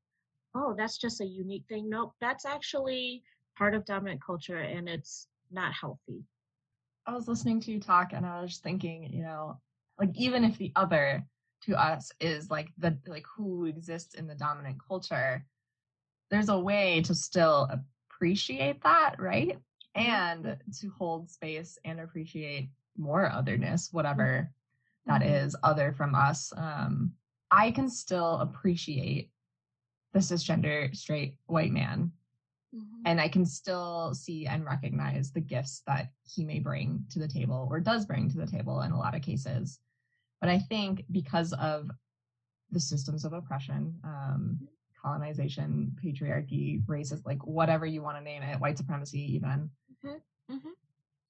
oh, 0.56 0.74
that's 0.76 0.98
just 0.98 1.20
a 1.20 1.26
unique 1.26 1.64
thing. 1.68 1.88
Nope, 1.88 2.12
that's 2.20 2.44
actually 2.44 3.22
part 3.56 3.74
of 3.74 3.84
dominant 3.84 4.20
culture 4.24 4.58
and 4.58 4.88
it's 4.88 5.28
not 5.52 5.72
healthy. 5.72 6.24
I 7.06 7.14
was 7.14 7.28
listening 7.28 7.60
to 7.60 7.72
you 7.72 7.80
talk 7.80 8.12
and 8.12 8.24
I 8.24 8.42
was 8.42 8.58
thinking, 8.58 9.12
you 9.12 9.22
know, 9.22 9.58
like 9.98 10.10
even 10.14 10.44
if 10.44 10.56
the 10.58 10.72
other 10.76 11.24
to 11.64 11.80
us 11.80 12.10
is 12.20 12.50
like 12.50 12.68
the 12.78 12.98
like 13.06 13.24
who 13.36 13.66
exists 13.66 14.14
in 14.14 14.26
the 14.26 14.34
dominant 14.34 14.78
culture 14.86 15.44
there's 16.32 16.48
a 16.48 16.58
way 16.58 17.02
to 17.02 17.14
still 17.14 17.68
appreciate 18.10 18.82
that 18.82 19.16
right 19.18 19.58
mm-hmm. 19.96 20.00
and 20.00 20.56
to 20.80 20.90
hold 20.98 21.30
space 21.30 21.78
and 21.84 22.00
appreciate 22.00 22.70
more 22.96 23.30
otherness, 23.30 23.92
whatever 23.92 24.50
that 25.06 25.22
Mhm. 25.22 25.54
other 25.62 25.92
from 25.92 26.14
us, 26.14 26.52
um, 26.56 27.14
I 27.50 27.70
can 27.70 27.90
still 27.90 28.38
appreciate 28.38 29.30
the 30.12 30.20
cisgender 30.20 30.94
straight 30.96 31.36
white 31.46 31.72
man 31.72 32.12
Mhm. 32.74 33.02
and 33.04 33.20
I 33.20 33.28
can 33.28 33.44
still 33.44 34.14
see 34.14 34.46
and 34.46 34.64
recognize 34.64 35.30
the 35.32 35.40
gifts 35.40 35.82
that 35.86 36.12
he 36.24 36.44
may 36.44 36.58
bring 36.58 37.04
to 37.10 37.18
the 37.18 37.28
table 37.28 37.68
or 37.70 37.80
does 37.80 38.06
bring 38.06 38.28
to 38.30 38.38
the 38.38 38.46
table 38.46 38.80
in 38.82 38.92
a 38.92 38.98
lot 38.98 39.14
of 39.14 39.22
cases. 39.22 39.80
But 40.40 40.48
I 40.50 40.58
think 40.58 41.04
because 41.10 41.52
of 41.54 41.90
the 42.70 42.80
systems 42.80 43.24
of 43.24 43.32
oppression, 43.32 44.00
um, 44.04 44.68
colonization, 45.00 45.96
patriarchy, 46.02 46.82
racist, 46.86 47.26
like 47.26 47.44
whatever 47.46 47.84
you 47.86 48.02
want 48.02 48.16
to 48.16 48.22
name 48.24 48.42
it, 48.42 48.60
white 48.60 48.78
supremacy, 48.78 49.20
even, 49.34 49.70
Mhm. 50.04 50.72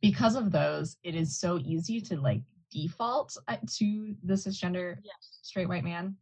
because 0.00 0.34
of 0.37 0.50
those, 0.50 0.96
it 1.02 1.14
is 1.14 1.38
so 1.38 1.58
easy 1.58 2.00
to 2.00 2.20
like 2.20 2.42
default 2.70 3.37
uh, 3.49 3.56
to 3.66 4.16
the 4.25 4.34
cisgender 4.34 4.99
Yes. 5.02 5.38
straight 5.42 5.68
white 5.68 5.84
man. 5.84 6.16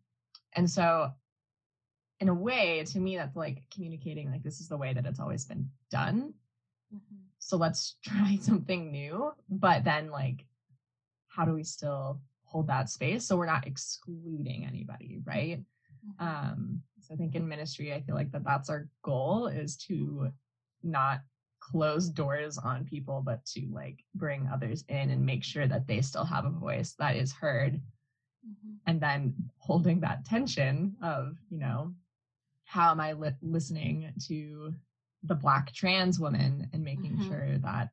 And 0.55 0.69
so, 0.69 1.13
in 2.21 2.29
a 2.29 2.35
way, 2.35 2.85
to 2.85 3.01
me, 3.01 3.17
that's 3.17 3.37
like 3.37 3.63
communicating 3.73 4.31
like 4.31 4.43
this 4.43 4.61
is 4.61 4.69
the 4.69 4.77
way 4.77 4.93
that 4.93 5.07
it's 5.07 5.21
always 5.21 5.45
been 5.45 5.71
done. 5.91 6.35
Mhm. 6.95 7.01
So 7.39 7.57
let's 7.57 7.97
try 8.05 8.37
something 8.37 8.91
new. 8.91 9.33
But 9.49 9.85
then, 9.85 10.11
like, 10.11 10.45
how 11.29 11.45
do 11.45 11.55
we 11.55 11.65
still 11.65 12.21
hold 12.45 12.67
that 12.67 12.91
space 12.91 13.25
so 13.25 13.37
we're 13.37 13.47
not 13.47 13.67
excluding 13.67 14.67
anybody, 14.67 15.21
right? 15.25 15.65
Mhm. 16.21 16.21
Um, 16.21 16.83
so 17.01 17.15
I 17.15 17.17
think 17.17 17.35
in 17.35 17.47
ministry, 17.49 17.95
I 17.95 18.01
feel 18.03 18.15
like 18.15 18.31
that 18.33 18.45
that's 18.45 18.69
our 18.69 18.89
goal 19.03 19.47
is 19.47 19.77
to 19.89 20.33
not 20.83 21.21
close 21.61 22.09
doors 22.09 22.59
on 22.59 22.85
people, 22.85 23.23
but 23.25 23.45
to 23.47 23.67
like 23.71 24.05
bring 24.15 24.49
others 24.49 24.85
in 24.89 25.11
and 25.11 25.25
make 25.25 25.45
sure 25.45 25.67
that 25.69 25.87
they 25.87 26.01
still 26.01 26.25
have 26.25 26.45
a 26.45 26.51
voice 26.51 26.95
that 26.95 27.17
is 27.17 27.33
heard 27.33 27.81
Mhm. 28.47 28.79
and 28.87 29.01
then 29.01 29.51
holding 29.59 30.01
that 30.01 30.25
tension 30.25 30.97
of 31.03 31.39
you 31.51 31.59
know 31.59 31.95
how 32.71 32.93
am 32.93 33.01
i 33.01 33.13
li- 33.13 33.35
listening 33.43 34.13
to 34.29 34.73
the 35.25 35.35
black 35.35 35.73
trans 35.73 36.21
woman 36.21 36.69
and 36.73 36.85
making 36.85 37.17
Mhm. 37.17 37.27
sure 37.29 37.59
that 37.59 37.91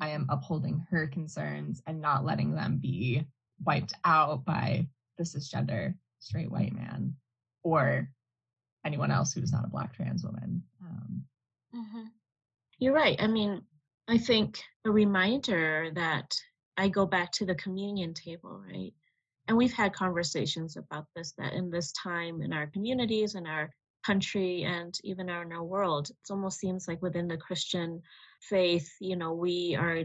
i 0.00 0.08
am 0.08 0.24
upholding 0.28 0.78
her 0.88 1.08
concerns 1.08 1.82
and 1.88 2.00
not 2.00 2.24
letting 2.24 2.54
them 2.54 2.78
be 2.78 3.26
wiped 3.64 3.92
out 4.04 4.44
by 4.44 4.86
the 5.18 5.24
cisgender 5.24 5.94
straight 6.20 6.50
white 6.50 6.72
man 6.72 7.16
or 7.64 8.08
anyone 8.84 9.10
else 9.10 9.32
who's 9.32 9.52
not 9.52 9.64
a 9.64 9.68
black 9.68 9.92
trans 9.92 10.22
woman 10.24 10.62
um, 10.80 11.24
Mhm. 11.74 12.10
You're 12.78 12.94
right. 12.94 13.20
I 13.20 13.26
mean, 13.26 13.64
I 14.08 14.16
think 14.18 14.62
a 14.84 14.90
reminder 14.90 15.90
that 15.94 16.34
I 16.76 16.88
go 16.88 17.04
back 17.06 17.30
to 17.32 17.44
the 17.46 17.54
communion 17.56 18.14
table, 18.14 18.58
right? 18.58 18.94
And 19.46 19.56
we've 19.56 19.72
had 19.72 19.92
conversations 19.92 20.76
about 20.76 21.06
this 21.14 21.32
that 21.32 21.52
in 21.52 21.70
this 21.70 21.92
time 21.92 22.42
in 22.42 22.52
our 22.52 22.68
communities, 22.68 23.34
and 23.34 23.46
our 23.46 23.70
country, 24.04 24.62
and 24.64 24.96
even 25.04 25.28
in 25.28 25.52
our 25.52 25.64
world, 25.64 26.10
it 26.10 26.32
almost 26.32 26.58
seems 26.58 26.88
like 26.88 27.02
within 27.02 27.28
the 27.28 27.36
Christian 27.36 28.02
faith, 28.40 28.90
you 29.00 29.16
know, 29.16 29.32
we 29.32 29.76
are 29.78 30.04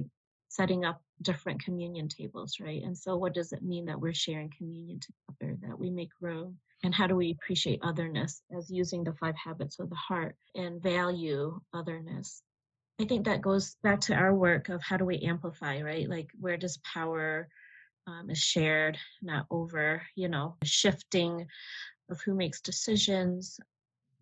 setting 0.50 0.86
up 0.86 1.02
different 1.22 1.64
communion 1.64 2.08
tables, 2.08 2.58
right? 2.60 2.84
And 2.84 2.98
so, 2.98 3.16
what 3.18 3.34
does 3.34 3.52
it 3.52 3.64
mean 3.64 3.86
that 3.86 4.00
we're 4.00 4.14
sharing 4.14 4.52
communion 4.58 5.00
together, 5.00 5.58
that 5.62 5.78
we 5.78 5.90
make 5.90 6.12
room? 6.22 6.58
And 6.84 6.94
how 6.94 7.08
do 7.08 7.16
we 7.16 7.32
appreciate 7.32 7.80
otherness 7.84 8.42
as 8.56 8.70
using 8.70 9.04
the 9.04 9.14
five 9.14 9.36
habits 9.36 9.80
of 9.80 9.90
the 9.90 9.96
heart 9.96 10.36
and 10.56 10.82
value 10.82 11.60
otherness? 11.74 12.44
I 13.00 13.06
think 13.06 13.26
that 13.26 13.42
goes 13.42 13.76
back 13.84 14.00
to 14.02 14.14
our 14.14 14.34
work 14.34 14.70
of 14.70 14.82
how 14.82 14.98
do 14.98 15.06
we 15.06 15.20
amplify, 15.20 15.82
right? 15.82 16.10
Like, 16.10 16.30
where 16.40 16.58
does 16.58 16.78
power 16.94 17.48
um, 18.08 18.30
is 18.30 18.38
shared, 18.38 18.98
not 19.22 19.48
over, 19.50 20.02
you 20.16 20.30
know, 20.30 20.56
shifting 20.64 21.48
of 22.10 22.22
who 22.22 22.36
makes 22.36 22.62
decisions, 22.62 23.60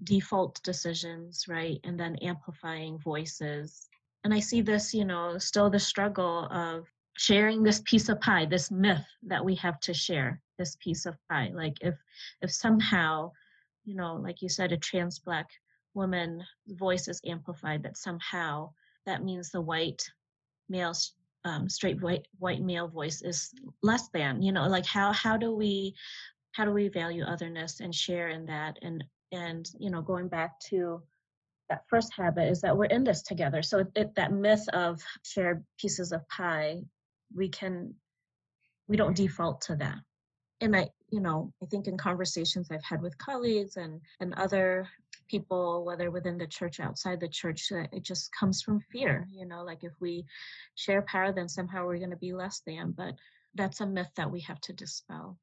default 0.03 0.61
decisions, 0.63 1.45
right? 1.47 1.79
And 1.83 1.99
then 1.99 2.15
amplifying 2.17 2.97
voices. 2.99 3.87
And 4.23 4.33
I 4.33 4.39
see 4.39 4.61
this, 4.61 4.93
you 4.93 5.05
know, 5.05 5.37
still 5.37 5.69
the 5.69 5.79
struggle 5.79 6.47
of 6.51 6.87
sharing 7.17 7.63
this 7.63 7.81
piece 7.85 8.09
of 8.09 8.19
pie, 8.21 8.45
this 8.45 8.71
myth 8.71 9.05
that 9.23 9.43
we 9.43 9.55
have 9.55 9.79
to 9.81 9.93
share 9.93 10.41
this 10.57 10.75
piece 10.77 11.05
of 11.05 11.15
pie. 11.29 11.51
Like 11.53 11.77
if 11.81 11.95
if 12.41 12.51
somehow, 12.51 13.31
you 13.85 13.95
know, 13.95 14.15
like 14.15 14.41
you 14.41 14.49
said, 14.49 14.71
a 14.71 14.77
trans 14.77 15.19
black 15.19 15.47
woman 15.93 16.43
voice 16.67 17.07
is 17.07 17.21
amplified, 17.25 17.83
that 17.83 17.97
somehow 17.97 18.71
that 19.05 19.23
means 19.23 19.51
the 19.51 19.61
white 19.61 20.03
male 20.69 20.93
um, 21.45 21.67
straight 21.67 22.01
white 22.01 22.27
white 22.39 22.61
male 22.61 22.87
voice 22.87 23.21
is 23.21 23.53
less 23.81 24.07
than 24.09 24.41
you 24.41 24.51
know 24.51 24.67
like 24.67 24.85
how 24.85 25.11
how 25.11 25.35
do 25.35 25.53
we 25.53 25.93
how 26.53 26.63
do 26.63 26.71
we 26.71 26.87
value 26.87 27.23
otherness 27.23 27.81
and 27.81 27.93
share 27.93 28.29
in 28.29 28.45
that 28.45 28.77
and 28.81 29.03
and 29.33 29.69
you 29.77 29.89
know 29.89 30.01
going 30.01 30.29
back 30.29 30.59
to 30.69 31.01
that 31.69 31.83
first 31.89 32.13
habit 32.13 32.49
is 32.49 32.61
that 32.61 32.77
we're 32.77 32.85
in 32.85 33.03
this 33.03 33.23
together. 33.23 33.61
So 33.63 33.79
it, 33.79 33.87
it, 33.95 34.15
that 34.15 34.31
myth 34.33 34.67
of 34.73 35.01
shared 35.23 35.63
pieces 35.79 36.11
of 36.11 36.27
pie 36.29 36.81
we 37.35 37.49
can 37.49 37.93
we 38.87 38.95
don't 38.97 39.13
mm-hmm. 39.13 39.25
default 39.25 39.61
to 39.61 39.75
that. 39.77 39.97
And 40.61 40.75
i 40.75 40.89
you 41.13 41.19
know 41.19 41.53
i 41.61 41.65
think 41.67 41.87
in 41.87 41.95
conversations 41.95 42.69
i've 42.71 42.83
had 42.83 43.01
with 43.01 43.17
colleagues 43.19 43.77
and 43.77 44.01
and 44.19 44.33
other 44.33 44.87
people 45.29 45.85
whether 45.85 46.09
within 46.09 46.39
the 46.39 46.47
church 46.47 46.79
outside 46.79 47.19
the 47.19 47.27
church 47.27 47.71
it 47.71 48.03
just 48.03 48.31
comes 48.37 48.63
from 48.63 48.81
fear 48.91 49.27
you 49.31 49.45
know 49.45 49.63
like 49.63 49.83
if 49.83 49.93
we 49.99 50.25
share 50.73 51.03
power 51.03 51.31
then 51.31 51.47
somehow 51.47 51.85
we're 51.85 51.99
going 51.99 52.09
to 52.09 52.27
be 52.27 52.33
less 52.33 52.61
than 52.65 52.91
but 52.97 53.13
that's 53.53 53.81
a 53.81 53.85
myth 53.85 54.09
that 54.15 54.31
we 54.31 54.41
have 54.41 54.59
to 54.61 54.73
dispel 54.73 55.37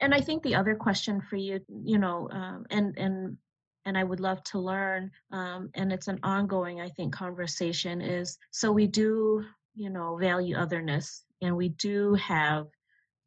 and 0.00 0.14
i 0.14 0.20
think 0.20 0.42
the 0.42 0.54
other 0.54 0.74
question 0.74 1.20
for 1.20 1.36
you 1.36 1.60
you 1.84 1.98
know 1.98 2.28
um, 2.32 2.64
and 2.70 2.96
and 2.98 3.36
and 3.84 3.96
i 3.96 4.04
would 4.04 4.20
love 4.20 4.42
to 4.44 4.58
learn 4.58 5.10
um, 5.32 5.70
and 5.74 5.92
it's 5.92 6.08
an 6.08 6.18
ongoing 6.22 6.80
i 6.80 6.88
think 6.88 7.12
conversation 7.12 8.00
is 8.00 8.38
so 8.50 8.70
we 8.72 8.86
do 8.86 9.44
you 9.74 9.90
know 9.90 10.16
value 10.16 10.56
otherness 10.56 11.24
and 11.42 11.56
we 11.56 11.68
do 11.70 12.14
have 12.14 12.66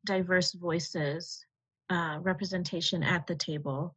diverse 0.06 0.54
voices 0.54 1.46
uh, 1.92 2.18
representation 2.22 3.04
at 3.04 3.28
the 3.28 3.36
table. 3.36 3.96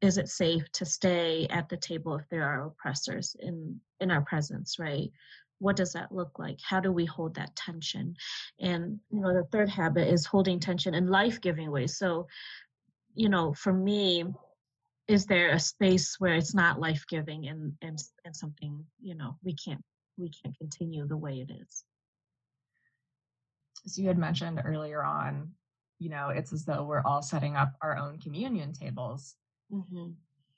Is 0.00 0.18
it 0.18 0.28
safe 0.28 0.70
to 0.72 0.84
stay 0.84 1.48
at 1.50 1.68
the 1.68 1.76
table 1.76 2.14
if 2.16 2.28
there 2.28 2.44
are 2.44 2.66
oppressors 2.66 3.34
in 3.40 3.80
in 3.98 4.12
our 4.12 4.20
presence 4.20 4.78
right 4.78 5.10
what 5.60 5.76
does 5.76 5.92
that 5.92 6.12
look 6.12 6.38
like? 6.38 6.58
How 6.62 6.80
do 6.80 6.92
we 6.92 7.04
hold 7.04 7.34
that 7.34 7.54
tension? 7.56 8.14
And 8.60 9.00
you 9.10 9.20
know 9.20 9.34
the 9.34 9.48
third 9.50 9.68
habit 9.68 10.08
is 10.08 10.26
holding 10.26 10.60
tension 10.60 10.94
in 10.94 11.08
life-giving 11.08 11.70
ways 11.70 11.98
so 11.98 12.26
you 13.14 13.28
know 13.28 13.52
for 13.54 13.72
me 13.72 14.24
is 15.08 15.24
there 15.26 15.50
a 15.50 15.58
space 15.58 16.16
where 16.18 16.34
it's 16.34 16.54
not 16.54 16.78
life-giving 16.80 17.48
and 17.48 17.72
and 17.82 17.98
and 18.24 18.36
something 18.36 18.84
you 19.00 19.14
know 19.14 19.36
we 19.42 19.54
can't 19.54 19.82
we 20.16 20.30
can't 20.30 20.56
continue 20.58 21.06
the 21.06 21.16
way 21.16 21.44
it 21.48 21.50
is? 21.50 21.84
So 23.86 24.02
you 24.02 24.08
had 24.08 24.18
mentioned 24.18 24.60
earlier 24.64 25.02
on 25.02 25.50
you 25.98 26.10
know 26.10 26.28
it's 26.28 26.52
as 26.52 26.64
though 26.64 26.84
we're 26.84 27.02
all 27.04 27.22
setting 27.22 27.56
up 27.56 27.72
our 27.82 27.96
own 27.96 28.18
communion 28.18 28.72
tables. 28.72 29.34
Mm-hmm. 29.70 30.12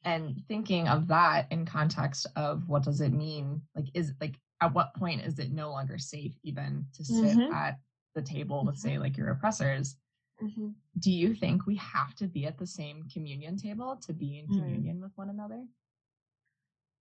and 0.04 0.40
thinking 0.46 0.86
of 0.86 1.08
that 1.08 1.48
in 1.50 1.66
context 1.66 2.24
of 2.36 2.68
what 2.68 2.84
does 2.84 3.00
it 3.00 3.12
mean? 3.12 3.60
Like 3.74 3.86
is 3.92 4.12
like 4.20 4.36
at 4.60 4.74
what 4.74 4.94
point 4.94 5.22
is 5.22 5.38
it 5.38 5.52
no 5.52 5.70
longer 5.70 5.98
safe 5.98 6.38
even 6.42 6.86
to 6.92 7.04
sit 7.04 7.36
Mhm. 7.38 7.52
at 7.52 7.78
the 8.14 8.22
table 8.22 8.64
with 8.64 8.76
say 8.78 8.98
like 8.98 9.16
your 9.16 9.30
oppressors 9.30 9.96
Mm-hmm. 10.42 10.70
do 10.98 11.12
you 11.12 11.34
think 11.34 11.66
we 11.66 11.76
have 11.76 12.14
to 12.16 12.26
be 12.26 12.46
at 12.46 12.58
the 12.58 12.66
same 12.66 13.04
communion 13.12 13.56
table 13.56 13.96
to 13.96 14.12
be 14.12 14.38
in 14.38 14.48
Mm. 14.48 14.56
communion 14.56 15.00
with 15.00 15.12
one 15.16 15.30
another 15.30 15.64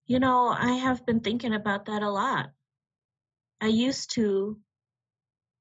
You 0.07 0.19
know, 0.19 0.47
I 0.49 0.73
have 0.73 1.05
been 1.05 1.19
thinking 1.19 1.53
about 1.53 1.85
that 1.85 2.01
a 2.01 2.09
lot. 2.09 2.51
I 3.61 3.67
used 3.67 4.11
to 4.15 4.59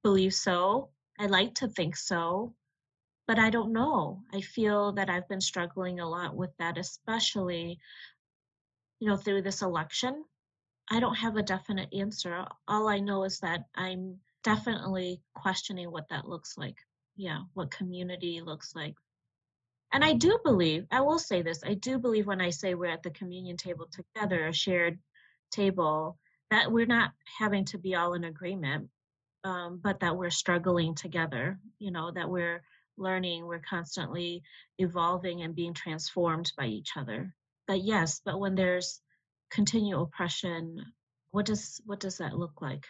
believe 0.03 0.35
so. 0.35 0.91
I 1.19 1.27
like 1.27 1.55
to 1.57 1.69
think 1.69 1.97
so, 1.97 2.55
but 3.27 3.39
I 3.39 3.51
don't 3.51 3.73
know. 3.73 4.23
I 4.33 4.41
feel 4.41 4.93
that 4.93 5.11
I've 5.11 5.29
been 5.29 5.41
struggling 5.41 6.01
a 6.01 6.09
lot 6.09 6.35
with 6.37 6.51
that, 6.59 6.79
especially, 6.79 7.79
you 9.01 9.09
know, 9.09 9.17
through 9.17 9.43
this 9.43 9.63
election. 9.63 10.25
I 10.91 11.01
don't 11.01 11.17
have 11.17 11.37
a 11.37 11.43
definite 11.43 11.93
answer. 11.93 12.47
All 12.67 12.89
I 12.89 12.99
know 12.99 13.25
is 13.25 13.41
that 13.41 13.65
I'm 13.75 14.17
definitely 14.43 15.21
questioning 15.35 15.91
what 15.91 16.09
that 16.09 16.29
looks 16.29 16.57
like. 16.57 16.77
Yeah, 17.17 17.41
what 17.55 17.71
community 17.71 18.41
looks 18.41 18.75
like. 18.75 18.95
And 19.93 20.05
I 20.05 20.13
do 20.13 20.39
believe, 20.45 20.87
I 20.91 21.01
will 21.01 21.19
say 21.19 21.43
this, 21.43 21.63
I 21.65 21.75
do 21.75 21.99
believe 21.99 22.27
when 22.27 22.41
I 22.41 22.51
say 22.51 22.75
we're 22.75 22.87
at 22.87 23.03
the 23.03 23.11
communion 23.11 23.57
table 23.57 23.89
together, 23.91 24.47
a 24.47 24.53
shared 24.53 24.99
table, 25.51 26.19
that 26.51 26.71
we're 26.71 26.87
not 26.87 27.13
having 27.39 27.65
to 27.67 27.79
be 27.79 27.95
all 27.95 28.15
in 28.15 28.25
agreement, 28.25 28.89
um, 29.45 29.81
but 29.83 30.01
that 30.01 30.17
we're 30.17 30.31
struggling 30.31 30.95
together, 30.95 31.59
you 31.79 31.91
know, 31.91 32.11
that 32.11 32.29
we're 32.29 32.63
learning, 32.99 33.47
we're 33.47 33.61
constantly 33.61 34.43
evolving 34.79 35.43
and 35.43 35.55
being 35.55 35.75
transformed 35.75 36.53
by 36.57 36.67
each 36.67 36.97
other. 36.97 37.35
But 37.67 37.83
yes, 37.83 38.21
but 38.25 38.41
when 38.41 38.55
there's 38.55 39.01
continual 39.51 40.05
oppression, 40.05 40.85
what 41.31 41.47
does 41.47 41.81
what 41.87 42.01
does 42.01 42.19
that 42.19 42.35
look 42.35 42.61
like? 42.61 42.85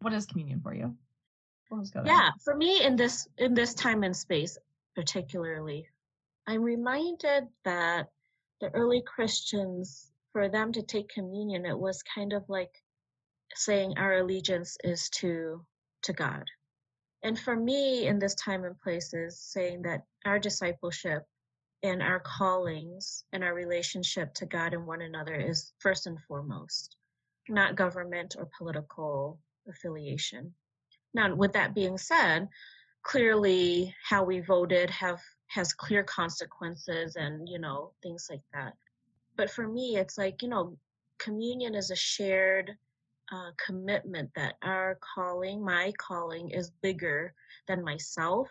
What 0.00 0.12
is 0.12 0.26
communion 0.26 0.60
for 0.60 0.74
you? 0.74 0.96
We'll 1.70 1.84
yeah, 2.04 2.30
for 2.42 2.56
me 2.56 2.82
in 2.82 2.96
this 2.96 3.28
in 3.38 3.54
this 3.54 3.74
time 3.74 4.02
and 4.02 4.16
space 4.16 4.58
particularly, 4.94 5.86
I'm 6.46 6.62
reminded 6.62 7.48
that 7.64 8.08
the 8.60 8.70
early 8.70 9.02
Christians, 9.06 10.10
for 10.32 10.48
them 10.48 10.72
to 10.72 10.82
take 10.82 11.08
communion, 11.08 11.64
it 11.64 11.78
was 11.78 12.02
kind 12.02 12.32
of 12.32 12.44
like 12.48 12.72
saying 13.54 13.94
our 13.96 14.18
allegiance 14.18 14.76
is 14.84 15.08
to 15.10 15.64
to 16.02 16.12
God. 16.12 16.44
And 17.22 17.38
for 17.38 17.54
me 17.54 18.06
in 18.06 18.18
this 18.18 18.34
time 18.34 18.64
and 18.64 18.78
place 18.80 19.12
is 19.12 19.38
saying 19.38 19.82
that 19.82 20.04
our 20.24 20.38
discipleship 20.38 21.24
and 21.82 22.02
our 22.02 22.20
callings 22.20 23.24
and 23.32 23.42
our 23.42 23.54
relationship 23.54 24.34
to 24.34 24.46
God 24.46 24.74
and 24.74 24.86
one 24.86 25.02
another 25.02 25.34
is 25.34 25.72
first 25.78 26.06
and 26.06 26.20
foremost, 26.22 26.96
not 27.48 27.76
government 27.76 28.36
or 28.38 28.48
political 28.56 29.38
affiliation. 29.68 30.54
Now, 31.14 31.34
with 31.34 31.52
that 31.52 31.74
being 31.74 31.98
said, 31.98 32.48
clearly 33.02 33.94
how 34.04 34.24
we 34.24 34.40
voted 34.40 34.90
have 34.90 35.20
has 35.48 35.72
clear 35.72 36.04
consequences 36.04 37.16
and 37.16 37.48
you 37.48 37.58
know 37.58 37.92
things 38.02 38.28
like 38.30 38.42
that. 38.52 38.74
But 39.36 39.50
for 39.50 39.66
me, 39.66 39.96
it's 39.96 40.18
like 40.18 40.42
you 40.42 40.48
know, 40.48 40.76
communion 41.18 41.74
is 41.74 41.90
a 41.90 41.96
shared 41.96 42.70
uh, 43.32 43.50
commitment 43.64 44.30
that 44.36 44.54
our 44.62 44.98
calling, 45.14 45.64
my 45.64 45.92
calling, 45.98 46.50
is 46.50 46.72
bigger 46.82 47.32
than 47.68 47.84
myself 47.84 48.48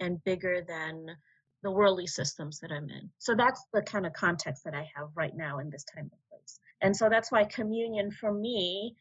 and 0.00 0.22
bigger 0.24 0.62
than 0.66 1.16
the 1.62 1.70
worldly 1.70 2.06
systems 2.06 2.60
that 2.60 2.70
I'm 2.70 2.88
in. 2.90 3.10
So 3.18 3.34
that's 3.34 3.64
the 3.72 3.82
kind 3.82 4.06
of 4.06 4.12
context 4.12 4.64
that 4.64 4.74
I 4.74 4.88
have 4.94 5.08
right 5.14 5.34
now 5.34 5.58
in 5.58 5.70
this 5.70 5.84
time 5.84 6.10
and 6.10 6.28
place. 6.30 6.60
And 6.80 6.96
so 6.96 7.08
that's 7.08 7.32
why 7.32 7.44
communion 7.44 8.10
for 8.10 8.32
me 8.32 8.94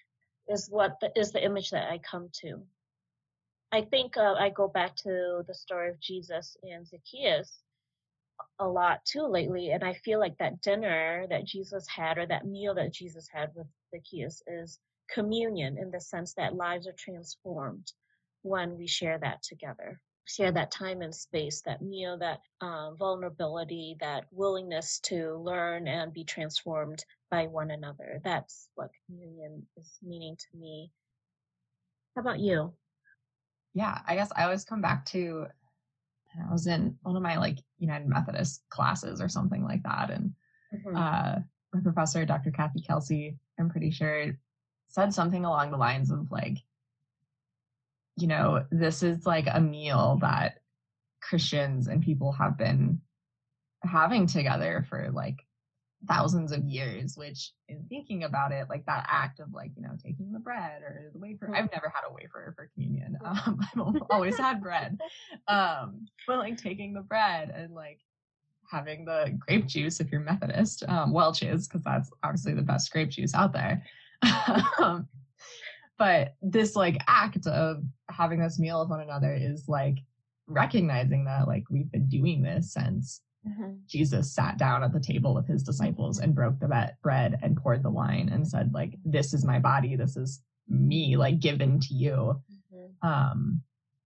is 0.47 0.67
what 0.69 0.97
the, 1.01 1.11
is 1.15 1.31
the 1.31 1.43
image 1.43 1.69
that 1.71 1.91
I 1.91 1.99
come 1.99 2.29
to. 2.41 2.61
I 3.71 3.81
think 3.81 4.17
uh, 4.17 4.33
I 4.33 4.49
go 4.49 4.67
back 4.67 4.95
to 4.97 5.43
the 5.47 5.53
story 5.53 5.89
of 5.89 5.99
Jesus 5.99 6.55
and 6.63 6.87
Zacchaeus 6.87 7.59
a 8.59 8.67
lot 8.67 9.03
too 9.05 9.27
lately, 9.27 9.71
and 9.71 9.83
I 9.83 9.93
feel 9.93 10.19
like 10.19 10.37
that 10.37 10.61
dinner 10.61 11.25
that 11.29 11.45
Jesus 11.45 11.85
had 11.87 12.17
or 12.17 12.25
that 12.27 12.45
meal 12.45 12.73
that 12.75 12.93
Jesus 12.93 13.27
had 13.31 13.51
with 13.55 13.67
Zacchaeus 13.91 14.41
is 14.47 14.79
communion 15.09 15.77
in 15.77 15.91
the 15.91 15.99
sense 15.99 16.33
that 16.35 16.55
lives 16.55 16.87
are 16.87 16.95
transformed 16.97 17.91
when 18.43 18.77
we 18.77 18.87
share 18.87 19.17
that 19.19 19.43
together 19.43 19.99
share 20.27 20.51
that 20.51 20.71
time 20.71 21.01
and 21.01 21.13
space, 21.13 21.61
that 21.65 21.81
meal, 21.81 22.17
that 22.17 22.41
um, 22.61 22.95
vulnerability, 22.97 23.95
that 23.99 24.25
willingness 24.31 24.99
to 24.99 25.35
learn 25.37 25.87
and 25.87 26.13
be 26.13 26.23
transformed 26.23 27.03
by 27.31 27.47
one 27.47 27.71
another. 27.71 28.21
That's 28.23 28.69
what 28.75 28.91
communion 29.05 29.65
is 29.77 29.89
meaning 30.03 30.35
to 30.35 30.57
me. 30.57 30.91
How 32.15 32.21
about 32.21 32.39
you? 32.39 32.73
Yeah, 33.73 33.99
I 34.07 34.15
guess 34.15 34.31
I 34.35 34.43
always 34.43 34.65
come 34.65 34.81
back 34.81 35.05
to 35.07 35.47
I 36.47 36.51
was 36.51 36.67
in 36.67 36.95
one 37.01 37.15
of 37.15 37.23
my 37.23 37.37
like 37.37 37.59
United 37.79 38.07
Methodist 38.07 38.63
classes 38.69 39.21
or 39.21 39.29
something 39.29 39.63
like 39.63 39.83
that, 39.83 40.11
and 40.11 40.33
mm-hmm. 40.73 40.95
uh, 40.95 41.35
my 41.73 41.81
professor, 41.81 42.25
Dr. 42.25 42.51
Kathy 42.51 42.81
Kelsey, 42.81 43.37
I'm 43.59 43.69
pretty 43.69 43.91
sure, 43.91 44.37
said 44.87 45.13
something 45.13 45.45
along 45.45 45.71
the 45.71 45.77
lines 45.77 46.11
of 46.11 46.31
like, 46.31 46.57
you 48.17 48.27
know, 48.27 48.65
this 48.71 49.03
is 49.03 49.25
like 49.25 49.47
a 49.51 49.61
meal 49.61 50.17
that 50.21 50.59
Christians 51.21 51.87
and 51.87 52.03
people 52.03 52.31
have 52.33 52.57
been 52.57 52.99
having 53.83 54.25
together 54.25 54.85
for 54.89 55.09
like 55.11 55.37
thousands 56.07 56.51
of 56.51 56.63
years, 56.63 57.15
which 57.15 57.51
in 57.69 57.85
thinking 57.89 58.23
about 58.23 58.51
it, 58.51 58.67
like 58.69 58.85
that 58.85 59.05
act 59.07 59.39
of 59.39 59.53
like, 59.53 59.71
you 59.75 59.83
know, 59.83 59.95
taking 60.03 60.31
the 60.31 60.39
bread 60.39 60.81
or 60.81 61.09
the 61.13 61.19
wafer. 61.19 61.47
I've 61.55 61.71
never 61.71 61.91
had 61.93 62.03
a 62.09 62.13
wafer 62.13 62.53
for 62.55 62.69
communion. 62.73 63.17
Um, 63.23 63.59
I've 63.75 64.01
always 64.09 64.37
had 64.37 64.61
bread. 64.61 64.99
Um, 65.47 66.07
but 66.27 66.39
like 66.39 66.57
taking 66.57 66.93
the 66.93 67.01
bread 67.01 67.53
and 67.55 67.73
like 67.73 67.99
having 68.69 69.05
the 69.05 69.37
grape 69.39 69.65
juice 69.65 70.01
if 70.01 70.11
you're 70.11 70.19
Methodist, 70.19 70.83
um, 70.89 71.13
Welch's, 71.13 71.67
because 71.67 71.83
that's 71.83 72.11
obviously 72.23 72.53
the 72.53 72.61
best 72.61 72.91
grape 72.91 73.09
juice 73.09 73.33
out 73.33 73.53
there. 73.53 73.83
um, 74.79 75.07
but 75.97 76.35
this 76.41 76.75
like 76.75 77.01
act 77.07 77.47
of 77.47 77.83
having 78.09 78.39
this 78.39 78.59
meal 78.59 78.79
with 78.79 78.89
one 78.89 79.01
another 79.01 79.33
is 79.33 79.67
like 79.67 79.99
recognizing 80.47 81.25
that 81.25 81.47
like 81.47 81.63
we've 81.69 81.91
been 81.91 82.07
doing 82.07 82.41
this 82.41 82.73
since 82.73 83.21
mm-hmm. 83.47 83.73
Jesus 83.87 84.33
sat 84.33 84.57
down 84.57 84.83
at 84.83 84.93
the 84.93 84.99
table 84.99 85.33
with 85.33 85.47
his 85.47 85.63
disciples 85.63 86.19
and 86.19 86.35
broke 86.35 86.59
the 86.59 86.91
bread 87.01 87.39
and 87.41 87.57
poured 87.57 87.83
the 87.83 87.89
wine 87.89 88.29
and 88.31 88.47
said 88.47 88.73
like 88.73 88.93
this 89.03 89.33
is 89.33 89.45
my 89.45 89.59
body 89.59 89.95
this 89.95 90.15
is 90.15 90.41
me 90.69 91.17
like 91.17 91.39
given 91.39 91.79
to 91.79 91.93
you 91.93 92.41
mm-hmm. 92.73 93.07
um 93.07 93.61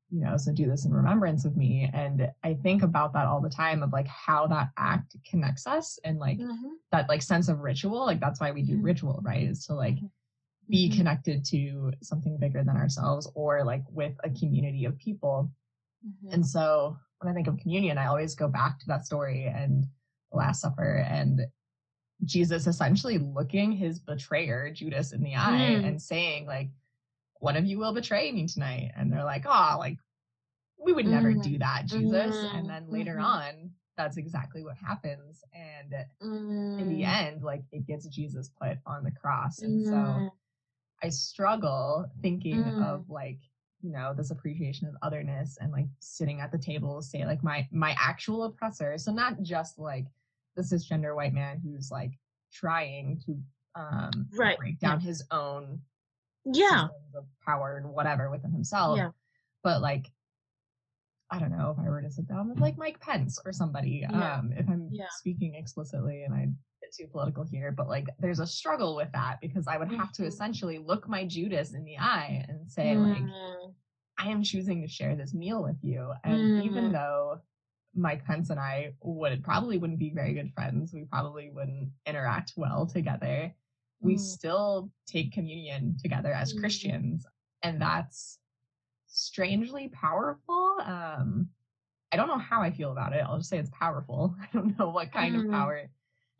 you 0.09 0.21
know 0.21 0.35
so 0.35 0.51
do 0.51 0.67
this 0.67 0.85
in 0.85 0.93
remembrance 0.93 1.45
of 1.45 1.55
me 1.55 1.89
and 1.93 2.29
i 2.43 2.53
think 2.53 2.83
about 2.83 3.13
that 3.13 3.25
all 3.25 3.39
the 3.39 3.49
time 3.49 3.81
of 3.81 3.93
like 3.93 4.07
how 4.07 4.45
that 4.45 4.69
act 4.77 5.15
connects 5.29 5.65
us 5.65 5.97
and 6.03 6.19
like 6.19 6.37
mm-hmm. 6.37 6.69
that 6.91 7.07
like 7.07 7.21
sense 7.21 7.47
of 7.47 7.59
ritual 7.59 8.05
like 8.05 8.19
that's 8.19 8.41
why 8.41 8.51
we 8.51 8.61
do 8.61 8.73
mm-hmm. 8.73 8.85
ritual 8.85 9.21
right 9.23 9.47
is 9.47 9.65
to 9.65 9.73
like 9.73 9.95
mm-hmm 9.95 10.07
be 10.71 10.87
mm-hmm. 10.87 10.97
connected 10.97 11.45
to 11.45 11.91
something 12.01 12.37
bigger 12.39 12.63
than 12.63 12.77
ourselves 12.77 13.29
or 13.35 13.63
like 13.65 13.83
with 13.89 14.13
a 14.23 14.29
community 14.29 14.85
of 14.85 14.97
people. 14.97 15.51
Mm-hmm. 16.07 16.33
And 16.33 16.47
so 16.47 16.97
when 17.19 17.29
I 17.29 17.35
think 17.35 17.47
of 17.47 17.57
communion, 17.57 17.97
I 17.97 18.07
always 18.07 18.33
go 18.35 18.47
back 18.47 18.79
to 18.79 18.87
that 18.87 19.05
story 19.05 19.51
and 19.53 19.85
the 20.31 20.37
Last 20.37 20.61
Supper 20.61 21.05
and 21.07 21.41
Jesus 22.23 22.67
essentially 22.67 23.17
looking 23.17 23.71
his 23.71 23.99
betrayer, 23.99 24.71
Judas, 24.71 25.11
in 25.11 25.21
the 25.21 25.35
eye 25.35 25.77
mm. 25.81 25.85
and 25.85 26.01
saying, 26.01 26.45
like, 26.45 26.69
one 27.39 27.57
of 27.57 27.65
you 27.65 27.79
will 27.79 27.93
betray 27.93 28.31
me 28.31 28.47
tonight. 28.47 28.91
And 28.95 29.11
they're 29.11 29.25
like, 29.25 29.45
oh, 29.47 29.75
like, 29.77 29.97
we 30.77 30.93
would 30.93 31.07
never 31.07 31.33
mm. 31.33 31.43
do 31.43 31.57
that, 31.57 31.87
Jesus. 31.87 32.35
Mm. 32.35 32.55
And 32.55 32.69
then 32.69 32.85
later 32.89 33.15
mm-hmm. 33.15 33.25
on, 33.25 33.71
that's 33.97 34.17
exactly 34.17 34.63
what 34.63 34.77
happens. 34.77 35.43
And 35.53 36.05
in 36.21 36.89
the 36.89 37.03
mm. 37.03 37.07
end, 37.07 37.43
like, 37.43 37.63
it 37.71 37.87
gets 37.87 38.05
Jesus 38.05 38.51
put 38.61 38.77
on 38.85 39.03
the 39.03 39.11
cross. 39.11 39.61
And 39.63 39.83
so 39.85 39.91
mm. 39.91 40.29
I 41.03 41.09
struggle 41.09 42.05
thinking 42.21 42.63
mm. 42.63 42.85
of 42.85 43.09
like, 43.09 43.39
you 43.81 43.91
know, 43.91 44.13
this 44.15 44.31
appreciation 44.31 44.87
of 44.87 44.95
otherness 45.01 45.57
and 45.59 45.71
like 45.71 45.87
sitting 45.99 46.41
at 46.41 46.51
the 46.51 46.57
table, 46.57 47.01
say 47.01 47.25
like 47.25 47.43
my 47.43 47.67
my 47.71 47.95
actual 47.99 48.43
oppressor. 48.43 48.97
So 48.97 49.11
not 49.11 49.41
just 49.41 49.79
like 49.79 50.05
the 50.55 50.61
cisgender 50.61 51.15
white 51.15 51.33
man 51.33 51.61
who's 51.63 51.91
like 51.91 52.11
trying 52.53 53.21
to 53.25 53.37
um 53.75 54.27
right. 54.37 54.57
break 54.57 54.79
down 54.79 54.99
yeah. 54.99 55.07
his 55.07 55.23
own 55.31 55.79
yeah 56.45 56.87
of 57.15 57.25
power 57.45 57.77
and 57.77 57.89
whatever 57.93 58.29
within 58.29 58.51
himself. 58.51 58.97
Yeah. 58.97 59.09
But 59.63 59.81
like 59.81 60.11
I 61.31 61.39
don't 61.39 61.57
know 61.57 61.73
if 61.75 61.83
I 61.83 61.89
were 61.89 62.01
to 62.01 62.11
sit 62.11 62.27
down 62.27 62.49
with 62.49 62.59
like 62.59 62.77
Mike 62.77 62.99
Pence 62.99 63.39
or 63.45 63.53
somebody, 63.53 64.01
yeah. 64.01 64.35
um, 64.35 64.51
if 64.55 64.67
I'm 64.67 64.89
yeah. 64.91 65.05
speaking 65.11 65.55
explicitly 65.55 66.23
and 66.23 66.33
I 66.33 66.49
too 66.95 67.07
political 67.07 67.43
here, 67.43 67.71
but 67.71 67.87
like 67.87 68.07
there's 68.19 68.39
a 68.39 68.47
struggle 68.47 68.95
with 68.95 69.11
that 69.13 69.39
because 69.41 69.67
I 69.67 69.77
would 69.77 69.91
have 69.91 70.11
to 70.13 70.21
mm-hmm. 70.21 70.29
essentially 70.29 70.77
look 70.77 71.07
my 71.07 71.25
Judas 71.25 71.73
in 71.73 71.83
the 71.83 71.97
eye 71.97 72.45
and 72.47 72.69
say, 72.69 72.93
mm. 72.95 73.09
like, 73.09 73.73
I 74.17 74.29
am 74.29 74.43
choosing 74.43 74.81
to 74.81 74.87
share 74.87 75.15
this 75.15 75.33
meal 75.33 75.63
with 75.63 75.77
you. 75.81 76.11
And 76.23 76.61
mm. 76.61 76.65
even 76.65 76.91
though 76.91 77.39
Mike 77.95 78.25
Pence 78.25 78.49
and 78.49 78.59
I 78.59 78.93
would 79.01 79.43
probably 79.43 79.77
wouldn't 79.77 79.99
be 79.99 80.11
very 80.11 80.33
good 80.33 80.51
friends, 80.53 80.93
we 80.93 81.05
probably 81.05 81.49
wouldn't 81.49 81.89
interact 82.05 82.53
well 82.55 82.85
together. 82.85 83.53
We 83.99 84.15
mm. 84.15 84.19
still 84.19 84.91
take 85.07 85.33
communion 85.33 85.97
together 86.01 86.31
as 86.31 86.51
mm-hmm. 86.51 86.61
Christians. 86.61 87.25
And 87.63 87.81
that's 87.81 88.39
strangely 89.07 89.89
powerful. 89.89 90.77
Um, 90.83 91.49
I 92.11 92.17
don't 92.17 92.27
know 92.27 92.37
how 92.37 92.61
I 92.61 92.71
feel 92.71 92.91
about 92.91 93.13
it. 93.13 93.23
I'll 93.25 93.37
just 93.37 93.49
say 93.49 93.57
it's 93.57 93.69
powerful. 93.71 94.35
I 94.41 94.47
don't 94.53 94.77
know 94.77 94.89
what 94.89 95.11
kind 95.11 95.35
mm. 95.35 95.45
of 95.45 95.51
power 95.51 95.89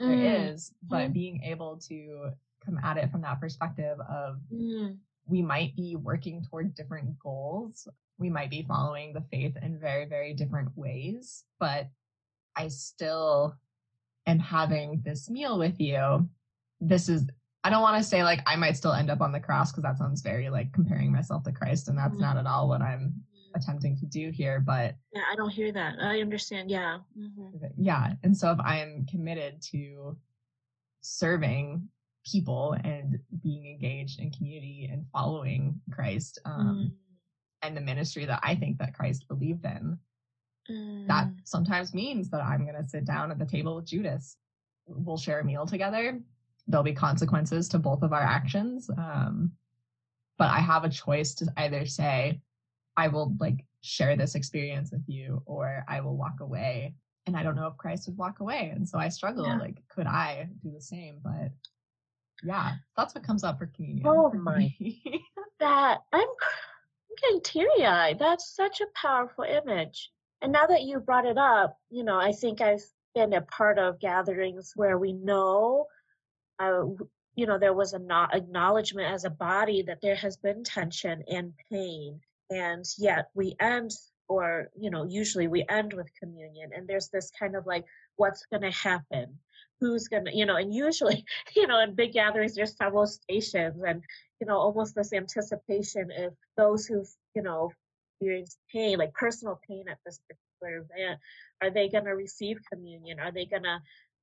there 0.02 0.10
mm. 0.10 0.54
is, 0.54 0.74
but 0.88 1.10
mm. 1.10 1.14
being 1.14 1.44
able 1.44 1.78
to 1.88 2.32
come 2.64 2.80
at 2.84 2.98
it 2.98 3.12
from 3.12 3.22
that 3.22 3.40
perspective 3.40 3.98
of 4.10 4.38
mm. 4.54 4.98
we 5.28 5.42
might 5.42 5.76
be 5.76 5.96
working 5.96 6.44
toward 6.44 6.76
different 6.76 7.18
goals. 7.20 7.88
We 8.18 8.30
might 8.30 8.50
be 8.50 8.66
following 8.68 9.14
the 9.14 9.24
faith 9.32 9.56
in 9.62 9.80
very, 9.80 10.06
very 10.06 10.34
different 10.34 10.70
ways, 10.76 11.44
but 11.60 11.88
I 12.56 12.68
still 12.68 13.56
am 14.28 14.40
having 14.40 15.02
this 15.04 15.30
meal 15.30 15.58
with 15.58 15.80
you. 15.80 16.30
This 16.80 17.10
is, 17.10 17.26
I 17.64 17.70
don't 17.70 17.82
want 17.82 17.98
to 17.98 18.08
say 18.08 18.24
like 18.24 18.42
I 18.46 18.56
might 18.56 18.78
still 18.78 18.94
end 18.94 19.10
up 19.10 19.22
on 19.22 19.32
the 19.32 19.40
cross 19.40 19.72
because 19.72 19.84
that 19.84 19.98
sounds 19.98 20.22
very 20.22 20.50
like 20.50 20.72
comparing 20.74 21.12
myself 21.12 21.44
to 21.44 21.52
Christ, 21.52 21.88
and 21.88 21.98
that's 21.98 22.18
mm. 22.18 22.22
not 22.22 22.38
at 22.38 22.46
all 22.46 22.68
what 22.68 22.82
I'm 22.82 23.14
attempting 23.56 23.98
to 23.98 24.06
do 24.06 24.30
here 24.30 24.60
but 24.60 24.96
yeah 25.14 25.22
i 25.32 25.36
don't 25.36 25.50
hear 25.50 25.72
that 25.72 25.96
i 26.02 26.20
understand 26.20 26.70
yeah 26.70 26.98
mm-hmm. 27.18 27.66
yeah 27.78 28.14
and 28.24 28.36
so 28.36 28.52
if 28.52 28.60
i'm 28.60 29.06
committed 29.10 29.62
to 29.62 30.16
serving 31.02 31.88
people 32.26 32.76
and 32.84 33.20
being 33.44 33.66
engaged 33.66 34.20
in 34.20 34.32
community 34.32 34.90
and 34.92 35.06
following 35.12 35.80
christ 35.92 36.40
um, 36.46 36.92
mm. 36.92 37.68
and 37.68 37.76
the 37.76 37.82
ministry 37.82 38.26
that 38.26 38.40
i 38.44 38.56
think 38.56 38.78
that 38.78 38.94
christ 38.94 39.28
believed 39.28 39.66
in 39.66 39.98
mm. 40.70 41.08
that 41.08 41.28
sometimes 41.44 41.94
means 41.94 42.30
that 42.30 42.42
i'm 42.42 42.64
going 42.64 42.76
to 42.76 42.88
sit 42.88 43.06
down 43.06 43.32
at 43.32 43.40
the 43.40 43.46
table 43.46 43.76
with 43.76 43.86
judas 43.86 44.38
we'll 44.88 45.18
share 45.18 45.40
a 45.40 45.44
meal 45.44 45.66
together 45.66 46.20
there'll 46.68 46.84
be 46.84 46.94
consequences 46.94 47.68
to 47.68 47.80
both 47.80 48.04
of 48.04 48.14
our 48.14 48.22
actions 48.22 48.90
um, 48.98 49.52
but 50.42 50.50
I 50.50 50.60
have 50.60 50.84
a 50.84 50.90
choice 50.90 51.36
to 51.36 51.54
either 51.56 51.86
say, 51.86 52.42
I 52.97 53.08
will 53.08 53.36
like 53.39 53.65
share 53.82 54.15
this 54.15 54.36
experience 54.36 54.91
with 54.91 55.04
you, 55.08 55.41
or 55.45 55.84
I 55.88 56.01
will 56.01 56.17
walk 56.17 56.39
away. 56.41 56.95
And 57.27 57.38
I 57.38 57.43
don't 57.43 57.56
know 57.56 57.67
if 57.67 57.77
Christ 57.77 58.08
would 58.08 58.17
walk 58.17 58.39
away. 58.39 58.71
And 58.75 58.88
so 58.88 58.97
I 58.97 59.10
struggle, 59.10 59.45
yeah. 59.45 59.58
like, 59.60 59.77
could 59.89 60.08
I 60.08 60.47
do 60.63 60.71
the 60.71 60.82
same? 60.82 61.19
But 61.23 61.51
yeah, 62.43 62.73
that's 62.97 63.13
what 63.13 63.23
comes 63.23 63.43
up 63.43 63.60
for 63.60 63.67
communion. 63.67 64.06
Oh 64.08 64.32
my. 64.34 64.73
that 65.60 65.99
I'm, 66.12 66.19
I'm 66.21 67.15
getting 67.21 67.41
teary 67.41 67.86
eyed. 67.86 68.19
That's 68.19 68.56
such 68.56 68.82
a 68.82 68.88
powerful 68.99 69.43
image. 69.43 70.10
And 70.41 70.51
now 70.51 70.65
that 70.65 70.84
you 70.84 70.99
brought 70.99 71.25
it 71.25 71.38
up, 71.38 71.77
you 71.89 72.04
know, 72.04 72.17
I 72.17 72.32
think 72.32 72.62
I've 72.62 72.84
been 73.13 73.34
a 73.34 73.41
part 73.41 73.77
of 73.77 73.99
gatherings 73.99 74.73
where 74.75 74.97
we 74.97 75.13
know, 75.13 75.86
uh, 76.60 76.84
you 77.36 77.45
know, 77.45 77.60
there 77.60 77.73
was 77.73 77.93
an 77.93 78.10
acknowledgement 78.12 79.13
as 79.13 79.23
a 79.23 79.30
body 79.30 79.84
that 79.84 79.99
there 80.01 80.15
has 80.15 80.38
been 80.38 80.63
tension 80.63 81.23
and 81.27 81.54
pain. 81.71 82.19
And 82.52 82.86
yet 82.98 83.30
we 83.34 83.56
end, 83.60 83.92
or, 84.28 84.70
you 84.78 84.92
know, 84.92 85.06
usually 85.06 85.48
we 85.48 85.66
end 85.70 85.94
with 85.94 86.08
communion. 86.22 86.72
And 86.76 86.88
there's 86.88 87.08
this 87.08 87.32
kind 87.40 87.56
of 87.56 87.66
like, 87.66 87.86
what's 88.18 88.46
going 88.52 88.64
to 88.64 88.72
happen? 88.72 89.40
Who's 89.80 90.10
going 90.10 90.26
to, 90.26 90.36
you 90.36 90.46
know, 90.46 90.58
and 90.58 90.74
usually, 90.74 91.26
you 91.56 91.66
know, 91.66 91.80
in 91.82 91.96
big 91.96 92.12
gatherings, 92.12 92.54
there's 92.54 92.76
several 92.76 93.08
stations 93.08 93.82
and, 93.82 94.04
you 94.40 94.48
know, 94.48 94.58
almost 94.58 94.96
this 94.96 95.14
anticipation 95.14 96.12
if 96.12 96.34
those 96.58 96.86
who've, 96.86 97.10
you 97.36 97.42
know, 97.42 97.72
experienced 98.20 98.58
pain, 98.72 98.98
like 98.98 99.14
personal 99.14 99.60
pain 99.68 99.86
at 99.90 99.98
this 100.06 100.20
particular 100.28 100.86
event, 100.86 101.20
are 101.62 101.72
they 101.72 101.90
going 101.90 102.06
to 102.06 102.12
receive 102.12 102.58
communion? 102.72 103.20
Are 103.20 103.32
they 103.32 103.46
going 103.46 103.64
to 103.64 103.80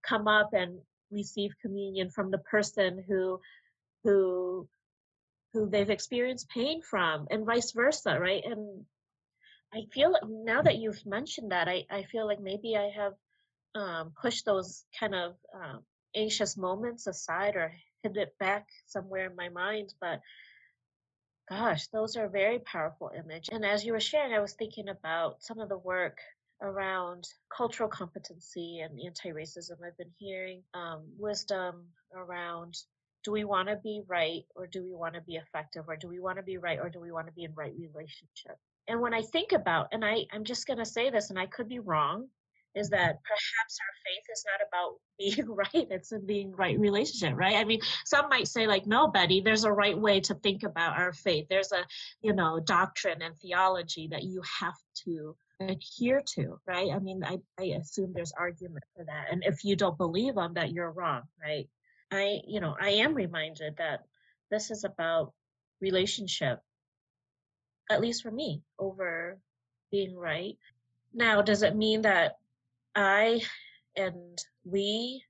come 0.07 0.29
up 0.29 0.51
and 0.53 0.79
receive 1.11 1.53
communion 1.63 2.11
from 2.11 2.31
the 2.31 2.39
person 2.39 3.03
who, 3.09 3.41
who, 4.05 4.69
who 5.53 5.69
they've 5.69 5.91
experienced 5.91 6.49
pain 6.49 6.83
from, 6.83 7.27
and 7.31 7.47
vice 7.47 7.73
versa, 7.73 8.19
right? 8.21 8.43
And 8.45 8.85
I 9.73 9.83
feel 9.93 10.15
now 10.27 10.63
that 10.63 10.77
you've 10.77 11.05
mentioned 11.07 11.53
that, 11.53 11.69
I, 11.69 11.85
I 11.91 12.03
feel 12.05 12.27
like 12.27 12.41
maybe 12.41 12.77
I 12.77 12.91
have 12.97 13.15
um, 13.75 14.13
pushed 14.21 14.45
those 14.45 14.85
kind 14.99 15.15
of 15.15 15.35
um, 15.55 15.83
anxious 16.15 16.57
moments 16.57 17.07
aside 17.07 17.57
or 17.57 17.73
hid 18.03 18.17
it 18.17 18.35
back 18.39 18.67
somewhere 18.87 19.27
in 19.27 19.37
my 19.37 19.49
mind, 19.49 19.95
but 20.01 20.21
Gosh, 21.49 21.87
those 21.89 22.17
are 22.17 22.29
very 22.29 22.59
powerful 22.59 23.11
image. 23.17 23.49
And 23.51 23.65
as 23.65 23.85
you 23.85 23.93
were 23.93 24.01
sharing, 24.01 24.35
I 24.35 24.41
was 24.41 24.53
thinking 24.53 24.89
about 24.89 25.43
some 25.43 25.61
of 25.61 25.71
the 25.71 25.79
work 25.79 26.19
around 26.61 27.27
cultural 27.57 27.89
competency 27.89 28.81
and 28.81 29.01
anti-racism. 29.01 29.77
I've 29.83 29.97
been 29.97 30.13
hearing 30.19 30.63
um, 30.75 31.05
wisdom 31.19 31.87
around 32.15 32.77
do 33.29 33.33
we 33.33 33.45
want 33.45 33.69
to 33.69 33.77
be 33.77 34.01
right 34.07 34.45
or 34.57 34.67
do 34.67 34.83
we 34.83 34.95
want 34.95 35.13
to 35.13 35.21
be 35.21 35.37
effective 35.37 35.85
or 35.87 35.97
do 35.97 36.09
we 36.09 36.19
want 36.19 36.39
to 36.39 36.43
be 36.43 36.57
right 36.57 36.79
or 36.79 36.89
do 36.89 36.99
we 36.99 37.13
want 37.13 37.27
to 37.27 37.33
be 37.35 37.45
in 37.45 37.53
right 37.55 37.75
relationship? 37.79 38.57
And 38.89 39.03
when 39.03 39.13
I 39.13 39.21
think 39.21 39.53
about, 39.53 39.89
and 39.93 40.03
I, 40.03 40.25
I'm 40.33 40.45
just 40.45 40.67
going 40.67 40.79
to 40.79 40.87
say 40.87 41.11
this, 41.11 41.29
and 41.29 41.39
I 41.39 41.45
could 41.45 41.69
be 41.69 41.79
wrong, 41.79 42.29
is 42.75 42.89
that 42.89 43.19
perhaps 43.23 43.79
our 43.83 43.95
faith 44.07 44.25
is 44.33 44.45
not 44.47 44.67
about 44.67 44.95
being 45.19 45.55
right 45.55 45.89
it's 45.91 46.13
in 46.13 46.25
being 46.25 46.53
right 46.53 46.79
relationship 46.79 47.37
right? 47.37 47.57
I 47.57 47.65
mean 47.65 47.81
some 48.05 48.29
might 48.29 48.47
say 48.47 48.67
like 48.67 48.87
no 48.87 49.09
betty 49.09 49.41
there's 49.41 49.65
a 49.65 49.73
right 49.73 49.99
way 49.99 50.21
to 50.21 50.35
think 50.35 50.63
about 50.63 50.97
our 50.97 51.13
faith. 51.13 51.47
There's 51.51 51.73
a 51.73 51.85
you 52.23 52.33
know 52.33 52.61
doctrine 52.61 53.21
and 53.21 53.37
theology 53.37 54.09
that 54.13 54.23
you 54.23 54.43
have 54.61 54.77
to 55.05 55.35
adhere 55.61 56.23
to 56.35 56.59
right? 56.67 56.91
I 56.93 56.99
mean 56.99 57.25
i, 57.25 57.39
I 57.59 57.79
assume 57.81 58.13
there's 58.15 58.33
argument 58.39 58.85
for 58.95 59.05
that 59.05 59.27
and 59.33 59.43
if 59.45 59.65
you 59.65 59.75
don't 59.75 59.99
believe 59.99 60.37
them 60.37 60.55
that 60.55 60.71
you're 60.71 60.93
wrong 60.93 61.23
right 61.43 61.69
i 62.13 62.41
you 62.47 62.61
know 62.61 62.75
i 62.81 62.91
am 62.91 63.15
reminded 63.15 63.77
that 63.77 64.01
this 64.51 64.71
is 64.71 64.85
about 64.85 65.33
relationship 65.81 66.61
at 67.91 68.01
least 68.01 68.23
for 68.23 68.31
me 68.31 68.63
over 68.79 69.39
being 69.91 70.17
right. 70.17 70.57
Now 71.15 71.43
does 71.43 71.63
it 71.63 71.77
mean 71.77 72.03
that 72.03 72.37
I 72.95 73.41
and 73.97 74.39
we 74.65 75.23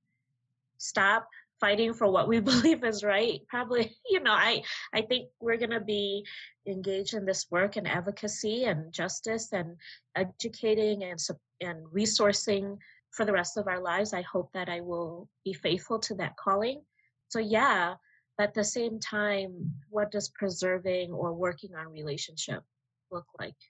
stop 0.79 1.29
fighting 1.61 1.93
for 1.93 2.11
what 2.11 2.29
we 2.29 2.41
believe 2.51 2.85
is 2.85 3.05
right? 3.05 3.41
Probably 3.49 3.97
you 4.11 4.21
know 4.21 4.33
i 4.33 4.63
i 4.95 5.03
think 5.03 5.29
we're 5.41 5.57
going 5.57 5.71
to 5.71 5.81
be 5.81 6.25
engaged 6.67 7.15
in 7.15 7.25
this 7.25 7.47
work 7.51 7.77
and 7.77 7.89
advocacy 7.89 8.65
and 8.65 8.93
justice 8.93 9.53
and 9.53 9.77
educating 10.17 11.05
and 11.05 11.19
and 11.61 11.87
resourcing 11.87 12.77
for 13.19 13.25
the 13.27 13.33
rest 13.33 13.59
of 13.59 13.67
our 13.67 13.81
lives 13.81 14.15
i 14.15 14.23
hope 14.23 14.49
that 14.55 14.69
i 14.69 14.81
will 14.81 15.29
be 15.45 15.53
faithful 15.53 15.99
to 15.99 16.15
that 16.15 16.37
calling 16.37 16.81
so 17.29 17.39
yeah 17.39 17.95
but 18.37 18.45
at 18.45 18.55
the 18.55 18.65
same 18.65 19.01
time 19.01 19.51
what 19.91 20.11
does 20.13 20.29
preserving 20.31 21.11
or 21.11 21.35
working 21.35 21.75
on 21.75 21.93
relationship 21.93 22.63
look 23.11 23.27
like 23.41 23.61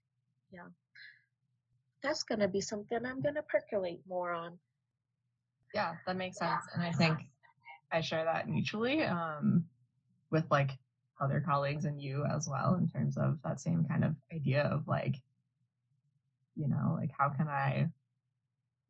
yeah 0.52 0.68
that's 2.02 2.22
going 2.22 2.40
to 2.40 2.48
be 2.48 2.60
something 2.60 2.98
I'm 3.04 3.20
going 3.20 3.34
to 3.34 3.42
percolate 3.42 4.00
more 4.08 4.32
on. 4.32 4.58
Yeah, 5.74 5.94
that 6.06 6.16
makes 6.16 6.38
sense. 6.38 6.64
And 6.74 6.82
I 6.82 6.92
think 6.92 7.18
I 7.92 8.00
share 8.00 8.24
that 8.24 8.48
mutually 8.48 9.02
um, 9.02 9.64
with 10.30 10.44
like 10.50 10.70
other 11.20 11.42
colleagues 11.44 11.84
and 11.84 12.00
you 12.00 12.24
as 12.24 12.48
well 12.48 12.76
in 12.76 12.88
terms 12.88 13.16
of 13.16 13.38
that 13.44 13.60
same 13.60 13.84
kind 13.84 14.04
of 14.04 14.14
idea 14.32 14.62
of 14.62 14.86
like, 14.86 15.16
you 16.56 16.68
know, 16.68 16.96
like 16.98 17.10
how 17.16 17.28
can 17.28 17.48
I 17.48 17.88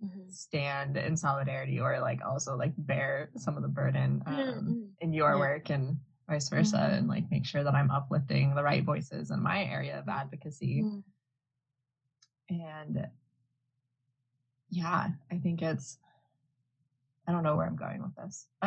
mm-hmm. 0.05 0.29
stand 0.29 0.97
in 0.97 1.17
solidarity 1.17 1.81
or 1.81 2.01
like 2.01 2.21
also 2.25 2.57
like 2.57 2.73
bear 2.77 3.31
some 3.37 3.57
of 3.57 3.63
the 3.63 3.69
burden 3.69 4.23
um, 4.27 4.35
mm-hmm. 4.35 4.83
in 5.01 5.13
your 5.13 5.33
yeah. 5.33 5.39
work 5.39 5.71
and 5.71 5.97
vice 6.29 6.49
versa 6.49 6.77
mm-hmm. 6.77 6.95
and 6.95 7.09
like 7.09 7.31
make 7.31 7.47
sure 7.47 7.65
that 7.65 7.75
I'm 7.75 7.91
uplifting 7.91 8.55
the 8.55 8.63
right 8.63 8.85
voices 8.85 9.31
in 9.31 9.43
my 9.43 9.65
area 9.65 9.99
of 9.99 10.09
advocacy. 10.09 10.83
Mm-hmm 10.83 10.99
and 12.51 13.07
yeah, 14.71 15.09
I 15.31 15.37
think 15.39 15.63
it's, 15.63 15.99
I 17.27 17.33
don't 17.33 17.43
know 17.43 17.57
where 17.57 17.67
I'm 17.67 17.77
going 17.77 18.03
with 18.03 18.15
this. 18.17 18.47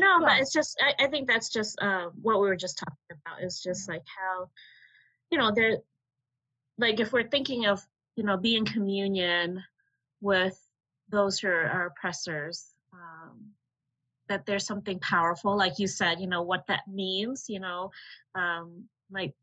no, 0.00 0.20
but 0.20 0.38
it's 0.40 0.52
just, 0.52 0.80
I, 0.80 1.04
I, 1.04 1.08
think 1.08 1.28
that's 1.28 1.48
just 1.48 1.80
uh, 1.80 2.10
what 2.20 2.40
we 2.40 2.46
were 2.46 2.56
just 2.56 2.78
talking 2.78 2.96
about 3.26 3.42
is 3.42 3.60
just 3.60 3.88
like 3.88 4.04
how, 4.06 4.48
you 5.30 5.38
know, 5.38 5.52
there, 5.54 5.78
like 6.78 7.00
if 7.00 7.12
we're 7.12 7.28
thinking 7.28 7.66
of, 7.66 7.84
you 8.18 8.24
know, 8.24 8.36
be 8.36 8.56
in 8.56 8.64
communion 8.64 9.62
with 10.20 10.60
those 11.08 11.38
who 11.38 11.46
are 11.46 11.86
oppressors, 11.86 12.74
um, 12.92 13.38
that 14.28 14.44
there's 14.44 14.66
something 14.66 14.98
powerful, 14.98 15.56
like 15.56 15.78
you 15.78 15.86
said, 15.86 16.20
you 16.20 16.26
know, 16.26 16.42
what 16.42 16.66
that 16.66 16.82
means, 16.88 17.46
you 17.48 17.60
know, 17.60 17.92
um, 18.34 18.84
like 19.10 19.34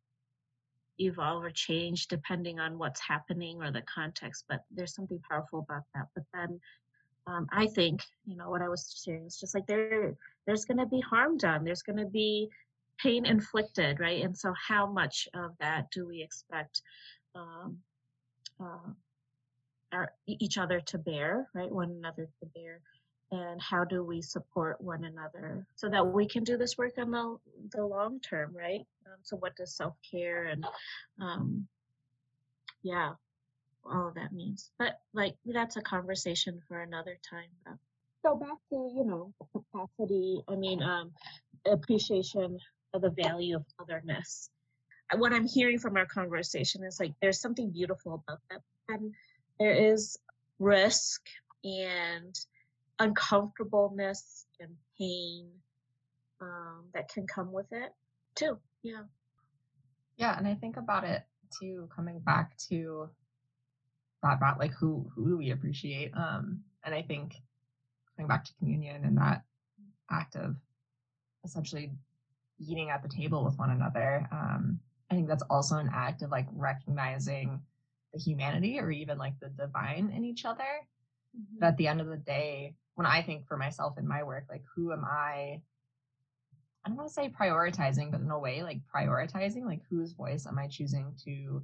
evolve 0.99 1.43
or 1.43 1.49
change 1.49 2.07
depending 2.07 2.59
on 2.59 2.77
what's 2.77 2.99
happening 2.99 3.61
or 3.61 3.69
the 3.69 3.81
context 3.81 4.45
but 4.47 4.63
there's 4.71 4.95
something 4.95 5.19
powerful 5.29 5.59
about 5.59 5.83
that. 5.93 6.07
But 6.15 6.23
then 6.33 6.59
um, 7.27 7.47
i 7.51 7.67
think 7.67 8.01
you 8.25 8.37
know 8.37 8.49
what 8.49 8.61
i 8.61 8.69
was 8.69 9.01
sharing 9.03 9.25
is 9.25 9.37
just 9.37 9.53
like 9.53 9.67
there 9.67 10.15
there's 10.45 10.63
going 10.63 10.77
to 10.77 10.85
be 10.85 11.01
harm 11.01 11.37
done. 11.37 11.63
There's 11.63 11.81
going 11.81 11.97
to 11.97 12.05
be 12.05 12.49
pain 12.99 13.25
inflicted 13.25 13.99
right? 13.99 14.23
And 14.23 14.37
so 14.37 14.53
how 14.53 14.85
much 14.85 15.27
of 15.33 15.51
that 15.59 15.91
do 15.91 16.07
we 16.07 16.21
expect 16.21 16.81
um, 17.35 17.77
uh, 18.59 18.89
our, 19.91 20.11
each 20.27 20.57
other 20.57 20.79
to 20.79 20.97
bear 20.97 21.47
right 21.53 21.71
one 21.71 21.91
another 21.91 22.27
to 22.39 22.45
bear 22.55 22.81
and 23.31 23.61
how 23.61 23.83
do 23.83 24.03
we 24.03 24.21
support 24.21 24.79
one 24.79 25.03
another 25.03 25.65
so 25.75 25.89
that 25.89 26.05
we 26.05 26.27
can 26.27 26.43
do 26.43 26.57
this 26.57 26.77
work 26.77 26.93
on 26.97 27.11
the, 27.11 27.37
the 27.71 27.85
long 27.85 28.19
term 28.19 28.55
right? 28.55 28.85
Um, 29.05 29.17
so 29.23 29.35
what 29.37 29.55
does 29.55 29.75
self-care 29.75 30.45
and 30.45 30.65
um, 31.21 31.67
yeah 32.83 33.11
all 33.87 34.07
of 34.07 34.15
that 34.15 34.33
means. 34.33 34.71
But 34.79 34.99
like 35.13 35.35
that's 35.45 35.77
a 35.77 35.81
conversation 35.81 36.59
for 36.67 36.81
another 36.81 37.17
time 37.29 37.77
so 38.25 38.35
back 38.35 38.57
to 38.69 38.91
you 38.95 39.05
know 39.05 39.31
capacity 39.55 40.41
i 40.49 40.55
mean 40.55 40.81
um, 40.81 41.11
appreciation 41.67 42.57
of 42.93 43.01
the 43.01 43.11
value 43.11 43.55
of 43.55 43.63
otherness 43.79 44.49
what 45.17 45.33
i'm 45.33 45.47
hearing 45.47 45.77
from 45.79 45.97
our 45.97 46.05
conversation 46.05 46.83
is 46.83 46.99
like 46.99 47.13
there's 47.21 47.39
something 47.39 47.69
beautiful 47.69 48.23
about 48.27 48.39
that 48.49 48.61
and 48.89 49.13
there 49.59 49.73
is 49.73 50.17
risk 50.59 51.21
and 51.63 52.35
uncomfortableness 52.99 54.45
and 54.59 54.69
pain 54.97 55.47
um, 56.41 56.85
that 56.93 57.09
can 57.09 57.27
come 57.27 57.51
with 57.51 57.71
it 57.71 57.91
too. 58.35 58.57
Yeah. 58.83 59.03
Yeah, 60.17 60.37
and 60.37 60.47
I 60.47 60.55
think 60.55 60.77
about 60.77 61.03
it 61.03 61.23
too, 61.59 61.89
coming 61.93 62.19
back 62.19 62.57
to 62.69 63.09
that 64.23 64.37
about 64.37 64.59
like 64.59 64.73
who 64.73 65.09
who 65.13 65.27
do 65.29 65.37
we 65.37 65.51
appreciate? 65.51 66.11
Um, 66.15 66.61
and 66.83 66.95
I 66.95 67.01
think 67.01 67.35
coming 68.15 68.27
back 68.27 68.45
to 68.45 68.53
communion 68.59 69.03
and 69.03 69.17
that 69.17 69.43
act 70.09 70.35
of 70.35 70.55
essentially 71.43 71.91
eating 72.59 72.89
at 72.89 73.03
the 73.03 73.09
table 73.09 73.43
with 73.43 73.57
one 73.57 73.71
another. 73.71 74.27
Um, 74.31 74.79
I 75.11 75.15
think 75.15 75.27
that's 75.27 75.43
also 75.49 75.77
an 75.77 75.89
act 75.93 76.21
of 76.21 76.31
like 76.31 76.47
recognizing 76.53 77.61
the 78.13 78.19
humanity 78.19 78.79
or 78.79 78.91
even 78.91 79.17
like 79.17 79.39
the 79.39 79.49
divine 79.49 80.11
in 80.15 80.25
each 80.25 80.45
other. 80.45 80.63
Mm-hmm. 81.35 81.59
But 81.59 81.67
at 81.67 81.77
the 81.77 81.87
end 81.87 82.01
of 82.01 82.07
the 82.07 82.17
day, 82.17 82.75
when 82.95 83.05
I 83.05 83.21
think 83.21 83.47
for 83.47 83.57
myself 83.57 83.97
in 83.97 84.07
my 84.07 84.23
work, 84.23 84.45
like 84.49 84.63
who 84.75 84.91
am 84.91 85.03
I 85.05 85.61
I 86.85 86.89
don't 86.89 86.97
want 86.97 87.09
to 87.09 87.13
say 87.13 87.29
prioritizing, 87.29 88.11
but 88.11 88.21
in 88.21 88.29
a 88.29 88.37
way, 88.37 88.61
like 88.61 88.79
prioritizing, 88.93 89.65
like 89.65 89.81
whose 89.89 90.11
voice 90.11 90.45
am 90.45 90.59
I 90.59 90.67
choosing 90.67 91.15
to 91.25 91.63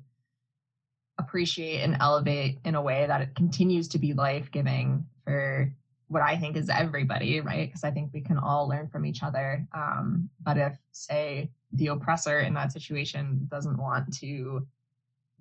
appreciate 1.20 1.82
and 1.82 1.96
elevate 2.00 2.58
in 2.66 2.74
a 2.74 2.82
way 2.82 3.06
that 3.06 3.22
it 3.22 3.36
continues 3.36 3.88
to 3.90 4.00
be 4.00 4.14
life 4.14 4.50
giving 4.52 5.06
for 5.24 5.72
what 6.08 6.24
I 6.24 6.38
think 6.38 6.58
is 6.58 6.70
everybody, 6.70 7.40
right? 7.40 7.70
Because 7.70 7.84
I 7.84 7.92
think 7.92 8.12
we 8.12 8.22
can 8.22 8.40
all 8.40 8.68
learn 8.68 8.90
from 8.90 9.06
each 9.06 9.22
other. 9.22 9.66
Um, 9.76 10.30
but 10.42 10.58
if, 10.58 10.74
say, 10.92 11.52
the 11.74 11.88
oppressor 11.88 12.40
in 12.40 12.54
that 12.54 12.72
situation 12.72 13.48
doesn't 13.50 13.78
want 13.78 14.16
to 14.18 14.66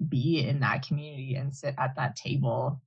be 0.08 0.46
in 0.46 0.60
that 0.60 0.86
community 0.86 1.34
and 1.34 1.54
sit 1.54 1.74
at 1.78 1.94
that 1.96 2.16
table, 2.16 2.80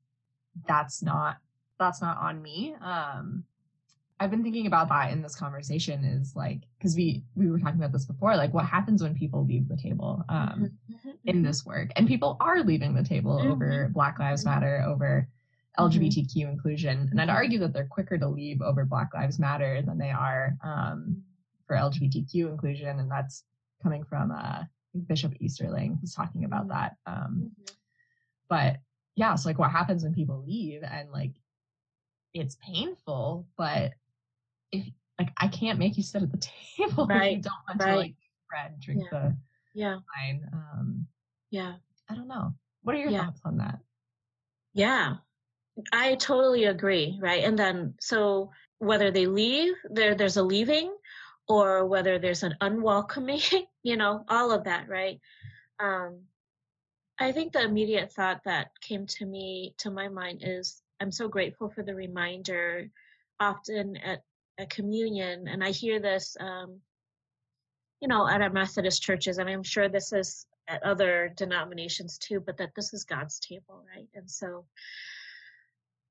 that's 0.67 1.01
not 1.01 1.37
that's 1.79 2.01
not 2.01 2.17
on 2.17 2.41
me. 2.41 2.75
Um, 2.81 3.43
I've 4.19 4.31
been 4.31 4.43
thinking 4.43 4.67
about 4.67 4.89
that 4.89 5.11
in 5.11 5.21
this 5.21 5.35
conversation 5.35 6.05
is 6.05 6.35
like 6.35 6.61
because 6.77 6.95
we 6.95 7.23
we 7.35 7.49
were 7.49 7.59
talking 7.59 7.79
about 7.79 7.91
this 7.91 8.05
before 8.05 8.37
like 8.37 8.53
what 8.53 8.65
happens 8.65 9.03
when 9.03 9.15
people 9.15 9.45
leave 9.45 9.67
the 9.67 9.75
table 9.75 10.23
um, 10.29 10.71
mm-hmm. 10.89 11.09
in 11.25 11.37
mm-hmm. 11.37 11.45
this 11.45 11.65
work 11.65 11.89
and 11.95 12.07
people 12.07 12.37
are 12.39 12.63
leaving 12.63 12.93
the 12.93 13.03
table 13.03 13.37
mm-hmm. 13.37 13.51
over 13.51 13.89
Black 13.93 14.19
Lives 14.19 14.45
mm-hmm. 14.45 14.51
Matter 14.51 14.85
over 14.87 15.27
LGBTQ 15.77 16.35
mm-hmm. 16.37 16.51
inclusion 16.51 17.09
and 17.11 17.19
I'd 17.19 17.27
mm-hmm. 17.27 17.35
argue 17.35 17.59
that 17.59 17.73
they're 17.73 17.85
quicker 17.85 18.17
to 18.17 18.27
leave 18.27 18.61
over 18.61 18.85
Black 18.85 19.13
Lives 19.13 19.39
Matter 19.39 19.81
than 19.81 19.97
they 19.97 20.11
are 20.11 20.55
um, 20.63 21.21
for 21.73 21.79
LGBTQ 21.79 22.49
inclusion 22.49 22.99
and 22.99 23.09
that's 23.09 23.43
coming 23.81 24.03
from 24.03 24.31
uh, 24.31 24.63
Bishop 25.07 25.33
Easterling 25.39 25.97
was 26.01 26.13
talking 26.13 26.45
about 26.45 26.67
that 26.69 26.95
um, 27.05 27.51
but 28.49 28.77
yeah 29.15 29.35
so 29.35 29.49
like 29.49 29.59
what 29.59 29.71
happens 29.71 30.03
when 30.03 30.13
people 30.13 30.43
leave 30.45 30.83
and 30.83 31.11
like 31.11 31.31
it's 32.33 32.57
painful 32.63 33.47
but 33.57 33.93
if 34.71 34.85
like 35.19 35.31
I 35.37 35.47
can't 35.47 35.79
make 35.79 35.97
you 35.97 36.03
sit 36.03 36.23
at 36.23 36.31
the 36.31 36.37
table 36.77 37.07
right. 37.07 37.31
if 37.31 37.37
you 37.37 37.41
don't 37.43 37.53
want 37.67 37.81
right. 37.81 37.91
to 37.91 37.97
like 37.97 38.15
bread, 38.49 38.79
drink 38.79 39.03
yeah. 39.03 39.19
the 39.19 39.37
yeah 39.73 39.97
wine. 40.17 40.49
Um, 40.53 41.07
yeah, 41.51 41.73
I 42.09 42.15
don't 42.15 42.27
know. 42.27 42.53
What 42.83 42.95
are 42.95 42.99
your 42.99 43.09
yeah. 43.09 43.25
thoughts 43.25 43.41
on 43.45 43.57
that? 43.57 43.79
Yeah, 44.73 45.15
I 45.91 46.15
totally 46.15 46.65
agree. 46.65 47.19
Right, 47.21 47.43
and 47.43 47.57
then 47.57 47.93
so 47.99 48.51
whether 48.79 49.11
they 49.11 49.27
leave, 49.27 49.73
there 49.89 50.15
there's 50.15 50.37
a 50.37 50.43
leaving, 50.43 50.93
or 51.47 51.85
whether 51.85 52.19
there's 52.19 52.43
an 52.43 52.55
unwelcoming, 52.61 53.41
you 53.83 53.97
know, 53.97 54.23
all 54.29 54.51
of 54.51 54.63
that, 54.65 54.87
right? 54.89 55.19
Um, 55.79 56.21
I 57.19 57.31
think 57.31 57.53
the 57.53 57.63
immediate 57.63 58.11
thought 58.11 58.41
that 58.45 58.71
came 58.81 59.05
to 59.07 59.25
me 59.25 59.75
to 59.79 59.91
my 59.91 60.07
mind 60.07 60.41
is 60.43 60.81
I'm 60.99 61.11
so 61.11 61.27
grateful 61.27 61.69
for 61.69 61.83
the 61.83 61.95
reminder 61.95 62.89
often 63.39 63.97
at 63.97 64.23
a 64.57 64.65
communion, 64.65 65.47
and 65.47 65.63
I 65.63 65.71
hear 65.71 65.99
this, 65.99 66.37
um, 66.39 66.79
you 67.99 68.07
know, 68.07 68.27
at 68.27 68.41
our 68.41 68.49
Methodist 68.49 69.01
churches, 69.01 69.37
and 69.37 69.49
I'm 69.49 69.63
sure 69.63 69.89
this 69.89 70.13
is 70.13 70.45
at 70.67 70.83
other 70.83 71.33
denominations 71.35 72.17
too, 72.17 72.39
but 72.39 72.57
that 72.57 72.71
this 72.75 72.93
is 72.93 73.03
God's 73.03 73.39
table, 73.39 73.83
right? 73.93 74.07
And 74.15 74.29
so, 74.29 74.65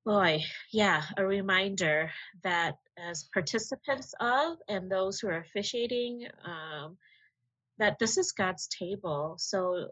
boy, 0.05 0.43
yeah, 0.73 1.03
a 1.17 1.25
reminder 1.25 2.11
that 2.43 2.77
as 2.99 3.29
participants 3.33 4.15
of 4.21 4.57
and 4.69 4.91
those 4.91 5.21
who 5.21 5.29
are 5.29 5.39
officiating, 5.41 6.27
um, 6.45 6.97
that 7.79 7.99
this 7.99 8.19
is 8.19 8.33
God's 8.33 8.69
table. 8.69 9.37
So, 9.39 9.89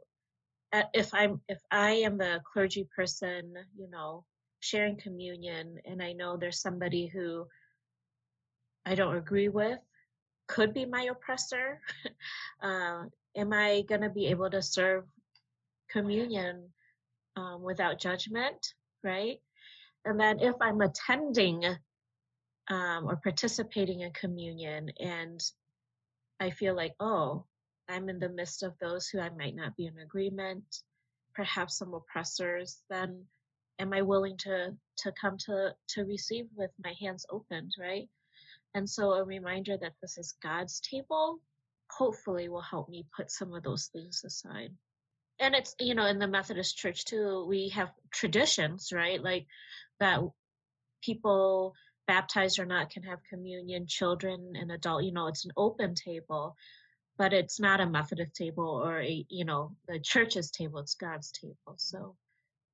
if 0.95 1.13
I'm 1.13 1.41
if 1.49 1.61
I 1.71 1.93
am 1.93 2.19
the 2.19 2.41
clergy 2.53 2.89
person, 2.95 3.55
you 3.77 3.91
know, 3.91 4.25
sharing 4.61 4.97
communion, 4.97 5.79
and 5.85 6.03
I 6.03 6.13
know 6.13 6.37
there's 6.37 6.61
somebody 6.61 7.07
who 7.07 7.47
I 8.87 8.95
don't 8.95 9.17
agree 9.17 9.49
with 9.49 9.79
could 10.51 10.75
be 10.75 10.85
my 10.85 11.09
oppressor? 11.11 11.81
uh, 12.63 13.05
am 13.37 13.53
I 13.53 13.83
going 13.89 14.01
to 14.03 14.11
be 14.11 14.27
able 14.27 14.51
to 14.51 14.61
serve 14.61 15.05
communion 15.91 16.69
um, 17.37 17.63
without 17.63 18.01
judgment, 18.01 18.75
right? 19.05 19.39
And 20.05 20.19
then 20.19 20.41
if 20.41 20.55
I'm 20.61 20.81
attending 20.81 21.65
um, 22.69 23.07
or 23.07 23.17
participating 23.17 24.01
in 24.01 24.13
communion 24.13 24.91
and 24.99 25.41
I 26.41 26.51
feel 26.51 26.75
like, 26.75 26.95
oh, 27.01 27.45
I'm 27.89 28.09
in 28.09 28.19
the 28.19 28.29
midst 28.29 28.63
of 28.63 28.79
those 28.81 29.09
who 29.09 29.21
I 29.21 29.31
might 29.31 29.55
not 29.57 29.77
be 29.77 29.87
in 29.87 29.99
agreement, 29.99 30.65
perhaps 31.35 31.79
some 31.79 31.93
oppressors, 31.93 32.83
then 32.89 33.25
am 33.79 33.93
I 33.93 34.03
willing 34.03 34.37
to 34.39 34.77
to 34.99 35.13
come 35.21 35.37
to 35.47 35.75
to 35.91 36.05
receive 36.05 36.47
with 36.55 36.71
my 36.83 36.95
hands 37.01 37.27
opened, 37.31 37.73
right? 37.79 38.09
And 38.75 38.89
so 38.89 39.13
a 39.13 39.25
reminder 39.25 39.77
that 39.81 39.95
this 40.01 40.17
is 40.19 40.37
God's 40.43 40.81
table 40.81 41.41
hopefully 41.91 42.49
will 42.49 42.63
help 42.63 42.89
me 42.89 43.05
put 43.17 43.31
some 43.31 43.53
of 43.53 43.65
those 43.65 43.87
things 43.93 44.23
aside. 44.25 44.71
And 45.41 45.55
it's, 45.55 45.75
you 45.81 45.95
know, 45.95 46.07
in 46.07 46.19
the 46.19 46.29
Methodist 46.29 46.77
church 46.77 47.07
too, 47.07 47.47
we 47.49 47.71
have 47.71 47.91
traditions, 48.13 48.93
right? 48.93 49.23
Like 49.23 49.47
that 49.99 50.21
people 51.03 51.75
baptized 52.07 52.59
or 52.59 52.67
not 52.67 52.91
can 52.91 53.03
have 53.05 53.21
communion, 53.29 53.87
children 53.87 54.53
and 54.55 54.71
adult, 54.71 55.05
you 55.05 55.13
know, 55.13 55.29
it's 55.29 55.47
an 55.47 55.53
open 55.57 55.95
table, 55.95 56.57
but 57.17 57.33
it's 57.33 57.59
not 57.59 57.81
a 57.81 57.87
Methodist 57.87 58.35
table 58.35 58.83
or 58.85 59.01
a, 59.01 59.25
you 59.29 59.45
know, 59.45 59.77
the 59.89 59.99
church's 59.99 60.51
table, 60.51 60.81
it's 60.81 60.95
God's 60.95 61.33
table. 61.33 61.75
So 61.77 62.17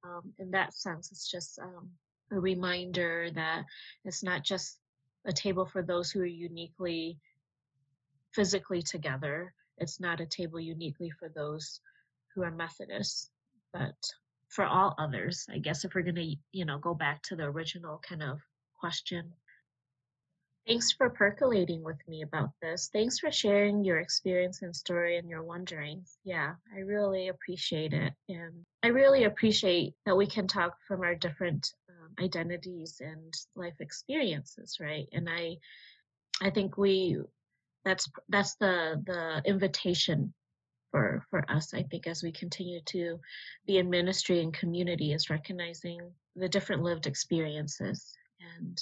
um, 0.05 0.33
in 0.39 0.51
that 0.53 0.75
sense, 0.75 1.13
it's 1.13 1.31
just 1.31 1.59
um, 1.61 1.91
a 2.33 2.41
reminder 2.41 3.29
that 3.35 3.65
it's 4.05 4.23
not 4.25 4.43
just 4.43 4.79
a 5.25 5.33
table 5.33 5.67
for 5.67 5.83
those 5.83 6.11
who 6.11 6.21
are 6.21 6.27
uniquely 6.27 7.19
physically 8.33 8.83
together. 8.83 9.53
It's 9.79 10.01
not 10.01 10.21
a 10.21 10.27
table 10.27 10.61
uniquely 10.61 11.11
for 11.11 11.29
those 11.29 11.81
who 12.37 12.45
are 12.45 12.51
Methodists, 12.51 13.31
but 13.73 13.97
for 14.49 14.65
all 14.65 14.95
others, 14.99 15.47
I 15.51 15.59
guess 15.59 15.85
if 15.85 15.95
we're 15.95 16.03
going 16.03 16.15
to, 16.15 16.37
you 16.53 16.65
know, 16.65 16.79
go 16.79 16.95
back 16.95 17.23
to 17.25 17.37
the 17.37 17.45
original 17.45 18.01
kind 18.07 18.23
of 18.23 18.39
question. 18.79 19.33
Thanks 20.69 20.93
for 20.93 21.09
percolating 21.11 21.83
with 21.83 21.99
me 22.09 22.23
about 22.23 22.51
this. 22.61 22.91
Thanks 22.93 23.19
for 23.19 23.31
sharing 23.31 23.85
your 23.85 23.99
experience 23.99 24.63
and 24.63 24.75
story 24.75 25.17
and 25.17 25.29
your 25.29 25.43
wonderings. 25.43 26.19
Yeah, 26.25 26.55
I 26.75 26.81
really 26.81 27.29
appreciate 27.29 27.93
it. 27.93 28.13
And 28.29 28.65
I 28.83 28.89
really 28.89 29.25
appreciate 29.25 29.95
that 30.05 30.17
we 30.17 30.27
can 30.27 30.47
talk 30.47 30.77
from 30.87 31.03
our 31.03 31.15
different 31.15 31.73
um, 31.89 32.25
identities 32.25 33.01
and 33.01 33.35
life 33.55 33.81
experiences 33.81 34.79
right 34.81 35.09
and 35.13 35.29
i 35.29 35.57
i 36.43 36.51
think 36.51 36.77
we 36.77 37.17
that's 37.85 38.11
that's 38.29 38.57
the 38.57 39.03
the 39.07 39.43
invitation 39.45 40.35
for 40.97 41.23
for 41.29 41.45
us 41.51 41.75
i 41.75 41.83
think 41.83 42.07
as 42.07 42.23
we 42.23 42.33
continue 42.33 42.81
to 42.87 43.21
be 43.67 43.77
in 43.77 43.91
ministry 43.91 44.41
and 44.41 44.55
community 44.55 45.13
is 45.13 45.29
recognizing 45.29 46.01
the 46.37 46.49
different 46.49 46.83
lived 46.83 47.07
experiences 47.07 48.15
and 48.57 48.81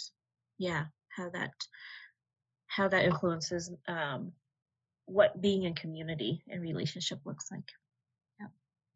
yeah 0.58 0.84
how 1.08 1.28
that 1.30 1.50
how 2.66 2.86
that 2.88 3.04
influences 3.04 3.72
um, 3.88 4.32
what 5.06 5.40
being 5.40 5.64
in 5.64 5.74
community 5.74 6.42
and 6.48 6.60
relationship 6.60 7.20
looks 7.24 7.50
like. 7.50 7.68
Yeah 8.40 8.46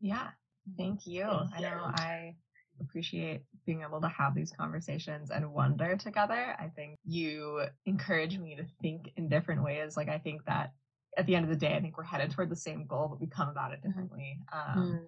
yeah. 0.00 0.28
Thank 0.76 1.06
you. 1.06 1.24
I 1.24 1.60
know 1.60 1.90
i 1.94 2.34
appreciate 2.80 3.42
being 3.66 3.82
able 3.82 4.00
to 4.00 4.08
have 4.08 4.34
these 4.34 4.52
conversations 4.52 5.30
and 5.30 5.52
wonder 5.52 5.96
together. 5.96 6.54
I 6.58 6.70
think 6.76 6.96
you 7.04 7.64
encourage 7.86 8.38
me 8.38 8.54
to 8.54 8.64
think 8.80 9.12
in 9.16 9.28
different 9.28 9.64
ways. 9.64 9.96
Like, 9.96 10.08
I 10.08 10.18
think 10.18 10.44
that 10.44 10.72
at 11.18 11.26
the 11.26 11.34
end 11.34 11.44
of 11.44 11.50
the 11.50 11.56
day, 11.56 11.74
I 11.74 11.80
think 11.80 11.98
we're 11.98 12.04
headed 12.04 12.30
toward 12.30 12.48
the 12.48 12.56
same 12.56 12.86
goal, 12.86 13.08
but 13.08 13.20
we 13.20 13.26
come 13.26 13.48
about 13.48 13.72
it 13.72 13.80
mm-hmm. 13.80 13.88
differently. 13.88 14.38
Um, 14.52 14.82
mm. 14.82 15.00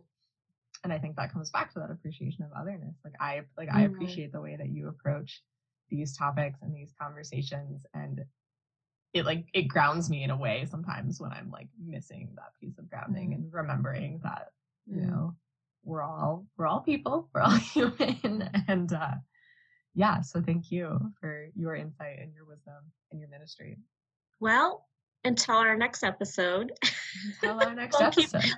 And 0.83 0.93
I 0.93 0.99
think 0.99 1.17
that 1.17 1.33
comes 1.33 1.51
back 1.51 1.73
to 1.75 1.79
that 1.81 1.91
appreciation 1.91 2.45
of 2.45 2.51
otherness. 2.59 2.97
Like 3.05 3.15
I, 3.21 3.43
like. 3.57 3.69
I 3.71 3.83
mm-hmm. 3.83 3.95
appreciate 3.95 4.33
the 4.33 4.41
way 4.41 4.57
that 4.57 4.71
you 4.71 4.89
approach 4.89 5.43
these 5.89 6.17
topics 6.17 6.59
and 6.63 6.75
these 6.75 6.93
conversations, 7.01 7.85
and 7.95 8.25
it 9.13 9.25
like 9.25 9.47
it 9.53 9.63
grounds 9.63 10.09
me 10.09 10.23
in 10.23 10.31
a 10.31 10.37
way 10.37 10.67
sometimes 10.71 11.21
when 11.21 11.33
I'm 11.33 11.51
like 11.51 11.69
missing 11.85 12.31
that 12.37 12.53
piece 12.61 12.79
of 12.79 12.89
grounding 12.89 13.31
mm. 13.31 13.35
and 13.35 13.53
remembering 13.53 14.21
that 14.23 14.53
you 14.87 15.03
know 15.03 15.35
we're 15.85 16.03
all 16.03 16.47
we're 16.57 16.67
all 16.67 16.81
people 16.81 17.29
we're 17.35 17.43
all 17.43 17.51
human 17.51 18.49
and 18.69 18.93
uh 18.93 19.15
yeah 19.95 20.21
so 20.21 20.41
thank 20.41 20.71
you 20.71 20.99
for 21.21 21.49
your 21.55 21.75
insight 21.75 22.19
and 22.21 22.33
your 22.35 22.45
wisdom 22.45 22.75
and 23.11 23.21
your 23.21 23.29
ministry 23.29 23.77
well 24.39 24.87
until 25.25 25.57
our 25.57 25.77
next 25.77 26.03
episode 26.03 26.73
until 27.43 27.61
our 27.63 27.75
next 27.75 27.97
we'll 28.01 28.09
episode 28.09 28.43
keep, 28.43 28.57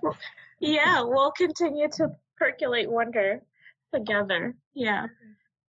yeah 0.60 1.02
we'll 1.02 1.32
continue 1.32 1.88
to 1.88 2.08
percolate 2.38 2.90
wonder 2.90 3.42
together 3.92 4.54
yeah 4.74 5.06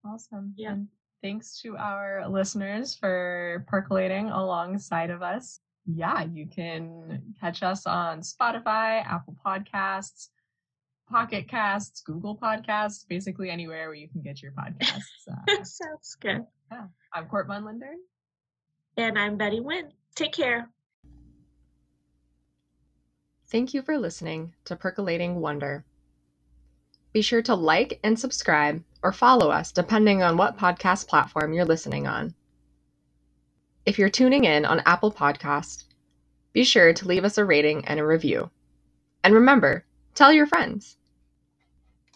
awesome 0.05 0.53
yeah 0.55 0.73
and 0.73 0.87
thanks 1.21 1.59
to 1.61 1.75
our 1.77 2.27
listeners 2.29 2.95
for 2.95 3.65
percolating 3.67 4.29
alongside 4.29 5.09
of 5.09 5.21
us 5.21 5.59
yeah 5.85 6.23
you 6.23 6.45
can 6.45 7.21
catch 7.39 7.63
us 7.63 7.85
on 7.85 8.21
spotify 8.21 9.05
apple 9.05 9.35
podcasts 9.45 10.29
Pocket 11.09 11.47
Casts, 11.47 12.01
Google 12.01 12.35
Podcasts, 12.35 13.05
basically 13.07 13.49
anywhere 13.49 13.87
where 13.87 13.95
you 13.95 14.07
can 14.07 14.21
get 14.21 14.41
your 14.41 14.51
podcasts. 14.53 15.27
Uh, 15.29 15.63
Sounds 15.63 16.15
good. 16.19 16.45
Yeah. 16.71 16.85
I'm 17.13 17.27
Court 17.27 17.45
von 17.45 17.63
Lindern. 17.63 17.97
And 18.97 19.19
I'm 19.19 19.37
Betty 19.37 19.59
Wynn. 19.59 19.91
Take 20.15 20.33
care. 20.33 20.69
Thank 23.53 23.75
you 23.75 23.83
for 23.83 23.99
listening 23.99 24.55
to 24.65 24.75
Percolating 24.75 25.39
Wonder. 25.39 25.85
Be 27.11 27.21
sure 27.21 27.43
to 27.43 27.53
like 27.53 27.99
and 28.03 28.19
subscribe 28.19 28.83
or 29.03 29.11
follow 29.11 29.51
us 29.51 29.71
depending 29.71 30.23
on 30.23 30.37
what 30.37 30.57
podcast 30.57 31.07
platform 31.07 31.53
you're 31.53 31.63
listening 31.63 32.07
on. 32.07 32.33
If 33.85 33.99
you're 33.99 34.09
tuning 34.09 34.45
in 34.45 34.65
on 34.65 34.81
Apple 34.87 35.11
Podcast, 35.11 35.83
be 36.51 36.63
sure 36.63 36.93
to 36.93 37.07
leave 37.07 37.23
us 37.23 37.37
a 37.37 37.45
rating 37.45 37.85
and 37.85 37.99
a 37.99 38.05
review. 38.07 38.49
And 39.23 39.35
remember, 39.35 39.85
tell 40.15 40.33
your 40.33 40.47
friends. 40.47 40.97